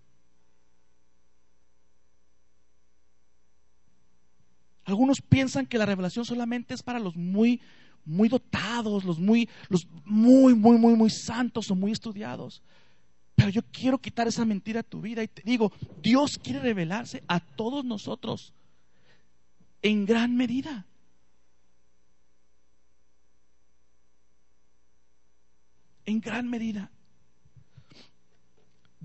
[4.83, 7.59] Algunos piensan que la revelación solamente es para los muy,
[8.05, 12.61] muy dotados, los muy, los muy, muy, muy, muy santos o muy estudiados.
[13.35, 15.71] Pero yo quiero quitar esa mentira a tu vida y te digo,
[16.03, 18.53] Dios quiere revelarse a todos nosotros
[19.81, 20.85] en gran medida.
[26.05, 26.91] En gran medida.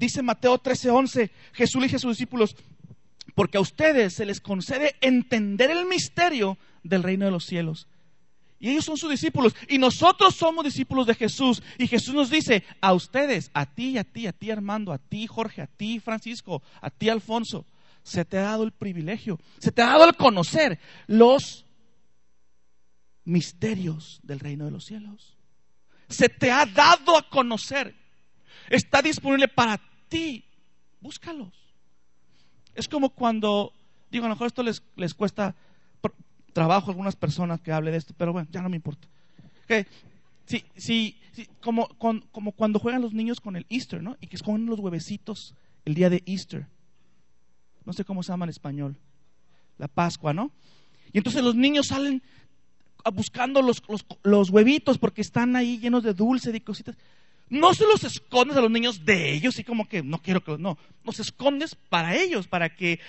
[0.00, 2.56] Dice Mateo 13:11, Jesús le dice a sus discípulos,
[3.34, 7.86] porque a ustedes se les concede entender el misterio del reino de los cielos.
[8.58, 9.54] Y ellos son sus discípulos.
[9.68, 11.62] Y nosotros somos discípulos de Jesús.
[11.76, 15.26] Y Jesús nos dice, a ustedes, a ti, a ti, a ti Armando, a ti
[15.26, 17.66] Jorge, a ti Francisco, a ti Alfonso,
[18.02, 20.78] se te ha dado el privilegio, se te ha dado el conocer
[21.08, 21.66] los
[23.26, 25.36] misterios del reino de los cielos.
[26.08, 27.94] Se te ha dado a conocer.
[28.70, 29.78] Está disponible para
[30.10, 30.44] ti,
[31.00, 31.54] búscalos.
[32.74, 33.72] Es como cuando,
[34.10, 35.54] digo, a lo mejor esto les, les cuesta
[36.52, 39.08] trabajo a algunas personas que hable de esto, pero bueno, ya no me importa.
[39.64, 39.86] Okay.
[40.46, 41.16] Sí, sí,
[41.60, 44.16] como, como cuando juegan los niños con el Easter, ¿no?
[44.20, 45.54] Y que escogen los huevecitos
[45.84, 46.66] el día de Easter.
[47.84, 48.96] No sé cómo se llama en español.
[49.78, 50.50] La Pascua, ¿no?
[51.12, 52.20] Y entonces los niños salen
[53.14, 56.96] buscando los, los, los huevitos porque están ahí llenos de dulce y cositas
[57.50, 60.56] no se los escondes a los niños de ellos y como que no quiero que
[60.56, 63.00] no, los escondes para ellos, para que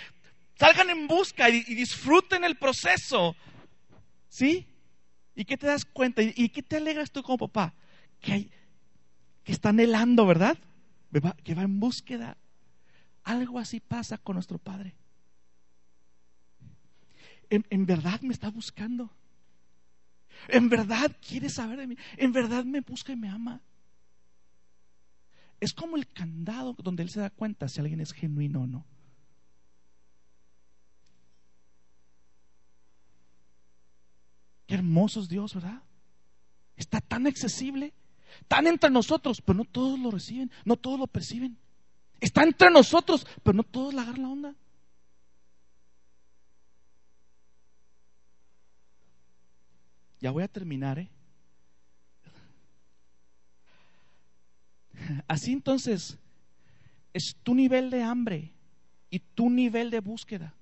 [0.55, 3.35] salgan en busca y, disfruten el proceso.
[4.29, 4.67] ¿Sí?
[5.35, 6.21] ¿Y qué te das cuenta?
[6.23, 7.73] ¿Y, qué te alegras tú como papá?
[8.19, 8.51] Que, hay,
[9.43, 10.57] que está anhelando, ¿verdad?
[11.43, 12.35] Que va en búsqueda.
[13.23, 14.95] Algo así pasa con nuestro Padre.
[17.49, 19.11] En, en, verdad me está buscando.
[20.47, 21.97] En verdad quiere saber de mí.
[22.17, 23.61] En verdad me busca y me ama.
[25.61, 28.85] Es como el candado donde Él se da cuenta si alguien es genuino o no.
[34.65, 35.83] Qué hermoso es Dios, ¿verdad?
[36.75, 37.93] Está tan accesible,
[38.47, 41.59] tan entre nosotros, pero no todos lo reciben, no todos lo perciben.
[42.19, 44.55] Está entre nosotros, pero no todos le agarran la onda.
[50.21, 51.11] Ya voy a terminar, ¿eh?
[55.27, 56.17] Así entonces
[57.13, 58.53] es tu nivel de hambre
[59.09, 60.53] y tu nivel de búsqueda.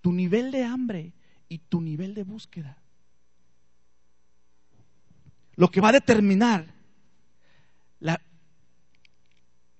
[0.00, 1.12] Tu nivel de hambre
[1.48, 2.78] y tu nivel de búsqueda.
[5.54, 6.74] Lo que va a determinar
[8.00, 8.20] la,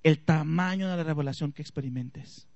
[0.03, 2.47] el tamaño de la revelación que experimentes.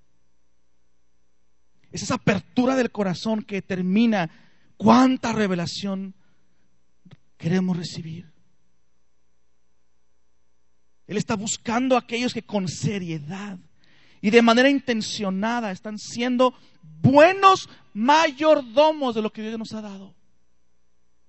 [1.92, 4.30] Es esa apertura del corazón que determina
[4.76, 6.14] cuánta revelación
[7.36, 8.30] queremos recibir.
[11.06, 13.58] Él está buscando a aquellos que con seriedad
[14.20, 20.14] y de manera intencionada están siendo buenos mayordomos de lo que Dios nos ha dado.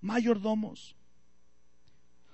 [0.01, 0.95] Mayordomos.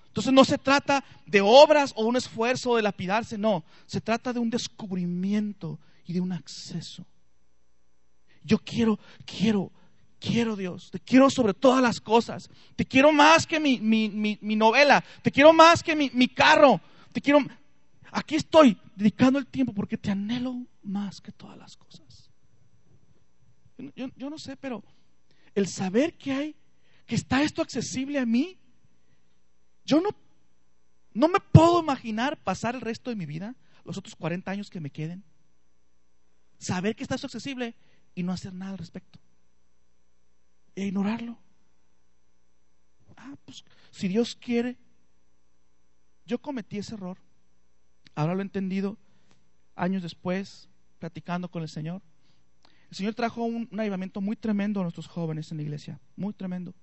[0.08, 4.40] Entonces no se trata de obras o un esfuerzo de lapidarse, no, se trata de
[4.40, 7.06] un descubrimiento y de un acceso.
[8.44, 9.72] Yo quiero, quiero
[10.24, 10.90] quiero, Dios.
[10.90, 12.50] Te quiero sobre todas las cosas.
[12.76, 15.04] Te quiero más que mi, mi, novela.
[15.22, 16.80] Te quiero más que mi, carro.
[17.12, 17.40] Te quiero.
[18.12, 22.30] Aquí estoy dedicando el tiempo porque te anhelo más que todas las cosas.
[23.96, 24.84] Yo, yo no sé, pero
[25.56, 26.56] el saber que hay,
[27.06, 28.58] que está esto accesible a mí,
[29.84, 30.10] yo no,
[31.14, 34.80] no me puedo imaginar pasar el resto de mi vida, los otros 40 años que
[34.80, 35.24] me queden,
[36.60, 37.76] saber que está esto accesible
[38.16, 39.23] y no hacer nada al respecto
[40.76, 41.38] e ignorarlo.
[43.18, 44.78] Ah, pues si Dios quiere,
[46.26, 47.18] yo cometí ese error.
[48.16, 48.98] Ahora lo he entendido
[49.76, 50.70] años después,
[51.00, 52.02] platicando con el Señor.
[52.90, 56.34] El Señor trajo un, un avivamiento muy tremendo a nuestros jóvenes en la iglesia, muy
[56.34, 56.74] tremendo.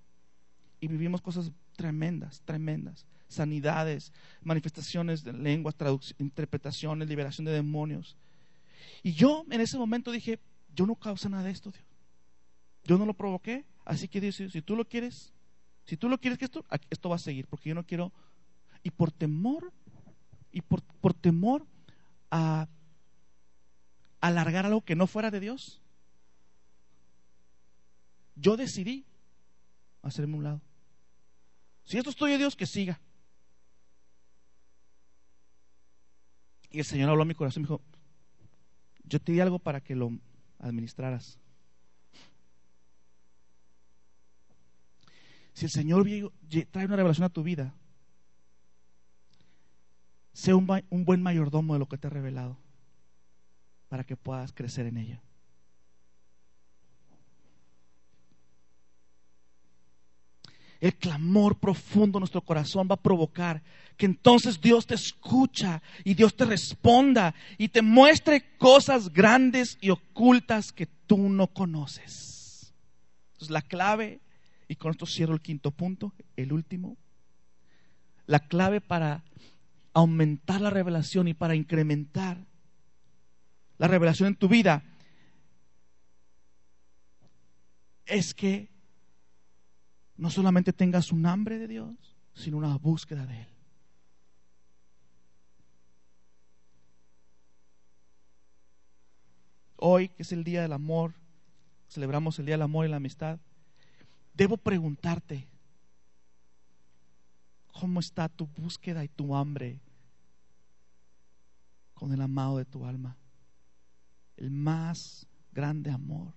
[0.80, 3.06] Y vivimos cosas tremendas, tremendas.
[3.28, 4.12] Sanidades,
[4.42, 5.76] manifestaciones de lenguas,
[6.18, 8.16] interpretaciones, liberación de demonios.
[9.02, 10.40] Y yo en ese momento dije,
[10.74, 11.84] yo no causa nada de esto, Dios.
[12.84, 15.32] Yo no lo provoqué, así que Dios, si tú lo quieres,
[15.84, 18.12] si tú lo quieres que esto, esto va a seguir, porque yo no quiero.
[18.82, 19.72] Y por temor,
[20.52, 21.66] y por, por temor
[22.30, 22.68] a
[24.20, 25.82] alargar algo que no fuera de Dios,
[28.36, 29.04] yo decidí
[30.02, 30.62] hacerme un lado.
[31.84, 33.00] Si esto es tuyo, Dios, que siga.
[36.70, 37.82] Y el Señor habló a mi corazón y me dijo,
[39.02, 40.12] yo te di algo para que lo
[40.60, 41.40] administraras.
[45.52, 46.04] Si el Señor
[46.70, 47.74] trae una revelación a tu vida,
[50.48, 52.56] un, un buen mayordomo de lo que te ha revelado
[53.88, 55.22] para que puedas crecer en ella.
[60.80, 63.62] el clamor profundo de nuestro corazón va a provocar
[63.96, 69.90] que entonces Dios te escucha y Dios te responda y te muestre cosas grandes y
[69.90, 72.72] ocultas que tú no conoces.
[73.32, 74.20] Entonces la clave,
[74.70, 76.96] y con esto cierro el quinto punto, el último,
[78.26, 79.24] la clave para
[79.92, 82.46] aumentar la revelación y para incrementar
[83.78, 84.84] la revelación en tu vida
[88.06, 88.70] es que
[90.16, 93.48] no solamente tengas un hambre de Dios, sino una búsqueda de Él.
[99.74, 101.14] Hoy, que es el Día del Amor,
[101.88, 103.40] celebramos el Día del Amor y la Amistad,
[104.40, 105.46] debo preguntarte,
[107.78, 109.82] ¿cómo está tu búsqueda y tu hambre
[111.92, 113.18] con el amado de tu alma?
[114.38, 116.32] El más grande amor.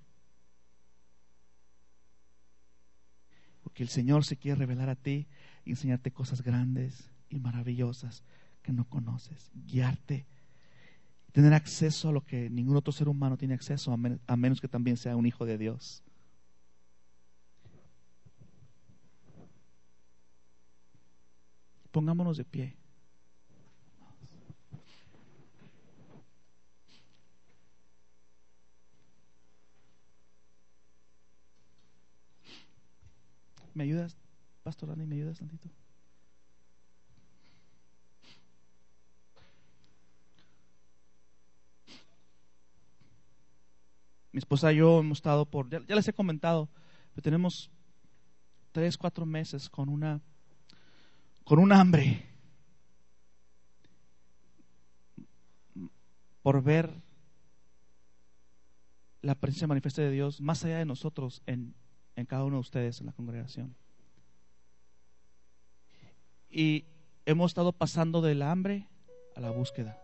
[3.63, 5.25] Porque el Señor se quiere revelar a ti
[5.63, 8.25] y enseñarte cosas grandes y maravillosas
[8.63, 10.25] que no conoces, guiarte,
[11.31, 13.93] tener acceso a lo que ningún otro ser humano tiene acceso,
[14.27, 16.03] a, menos que también sea un hijo de Dios.
[21.93, 22.75] Pongámonos de pie.
[33.75, 34.17] ¿Me ayudas,
[34.63, 35.05] Pastor Dani?
[35.05, 35.69] ¿Me ayudas tantito?
[44.31, 46.71] Mi esposa y yo hemos estado por, ya, les he comentado,
[47.13, 47.69] pero tenemos
[48.71, 50.23] tres, cuatro meses con una,
[51.43, 52.25] con un hambre
[56.41, 56.93] por ver
[59.21, 61.73] la presencia manifiesta de Dios más allá de nosotros en,
[62.15, 63.75] en cada uno de ustedes en la congregación.
[66.49, 66.85] Y
[67.25, 68.87] hemos estado pasando del hambre
[69.35, 69.97] a la búsqueda.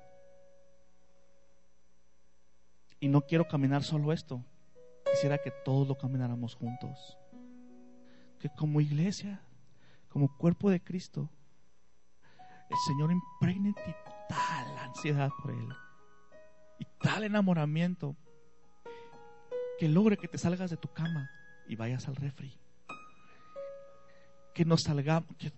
[3.00, 4.44] Y no quiero caminar solo esto.
[5.12, 7.18] Quisiera que todos lo camináramos juntos.
[8.40, 9.42] Que como iglesia,
[10.10, 11.30] como cuerpo de Cristo,
[12.70, 13.96] el Señor impregne ti
[14.28, 15.68] tal ansiedad por Él
[16.80, 18.16] y tal enamoramiento
[19.80, 21.30] que logre que te salgas de tu cama
[21.68, 22.54] y vayas al refri.
[24.54, 25.52] Que nos salgamos, que,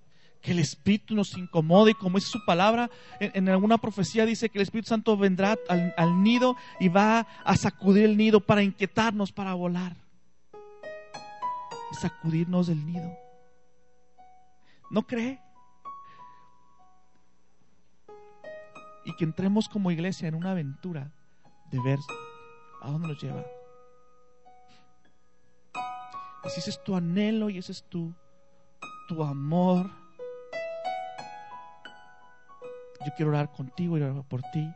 [0.43, 2.89] el Espíritu nos incomode y como es su palabra,
[3.20, 7.56] en, alguna profecía dice que el Espíritu Santo vendrá al, al nido y va a
[7.56, 9.95] sacudir el nido para inquietarnos, para volar.
[11.99, 13.12] Sacudirnos del nido.
[14.91, 15.39] ¿No cree?
[19.05, 21.13] Y que entremos como iglesia en una aventura
[21.71, 21.97] de ver
[22.81, 23.45] a dónde nos lleva.
[26.43, 28.13] Y si ese es tu anhelo y ese es tu,
[29.07, 29.89] tu amor,
[33.05, 34.69] yo quiero orar contigo y orar por ti.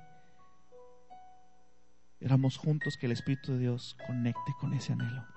[2.22, 5.35] Éramos juntos que el Espíritu de Dios conecte con ese anhelo.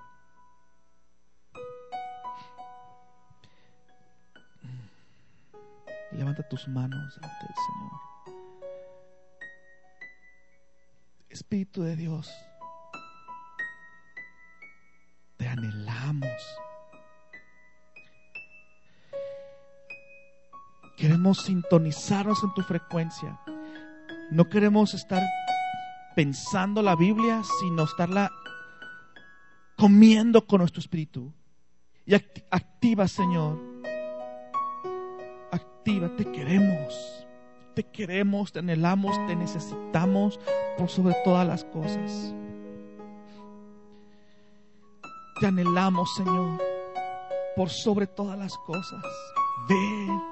[6.18, 8.00] Levanta tus manos ante el Señor.
[11.30, 12.30] Espíritu de Dios.
[15.38, 16.26] te anhelamos.
[20.96, 23.40] Queremos sintonizarnos en tu frecuencia.
[24.30, 25.22] No queremos estar
[26.16, 28.30] pensando la Biblia, sino estarla
[29.76, 31.32] comiendo con nuestro espíritu.
[32.04, 33.77] Y activa, Señor.
[35.84, 37.26] Te queremos,
[37.74, 40.38] te queremos, te anhelamos, te necesitamos
[40.76, 42.34] por sobre todas las cosas.
[45.40, 46.60] Te anhelamos, Señor,
[47.56, 49.02] por sobre todas las cosas.
[49.68, 50.22] Ven.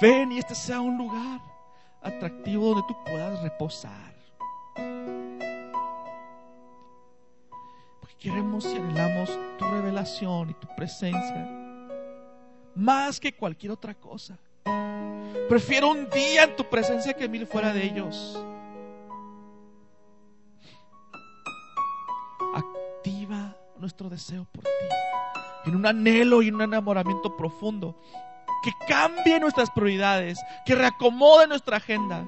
[0.00, 1.40] Ven y este sea un lugar
[2.02, 4.14] atractivo donde tú puedas reposar.
[8.00, 11.57] Porque queremos y anhelamos tu revelación y tu presencia
[12.78, 14.38] más que cualquier otra cosa.
[15.48, 18.42] Prefiero un día en tu presencia que mil fuera de ellos.
[22.54, 24.70] Activa nuestro deseo por ti
[25.66, 28.00] en un anhelo y un enamoramiento profundo
[28.62, 32.24] que cambie nuestras prioridades, que reacomode nuestra agenda.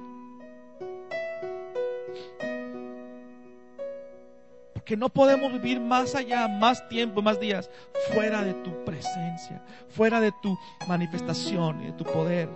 [4.80, 7.68] Porque no podemos vivir más allá, más tiempo, más días,
[8.14, 10.58] fuera de tu presencia, fuera de tu
[10.88, 12.48] manifestación y de tu poder.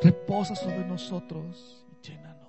[0.00, 2.45] Reposa sobre nosotros y llénanos.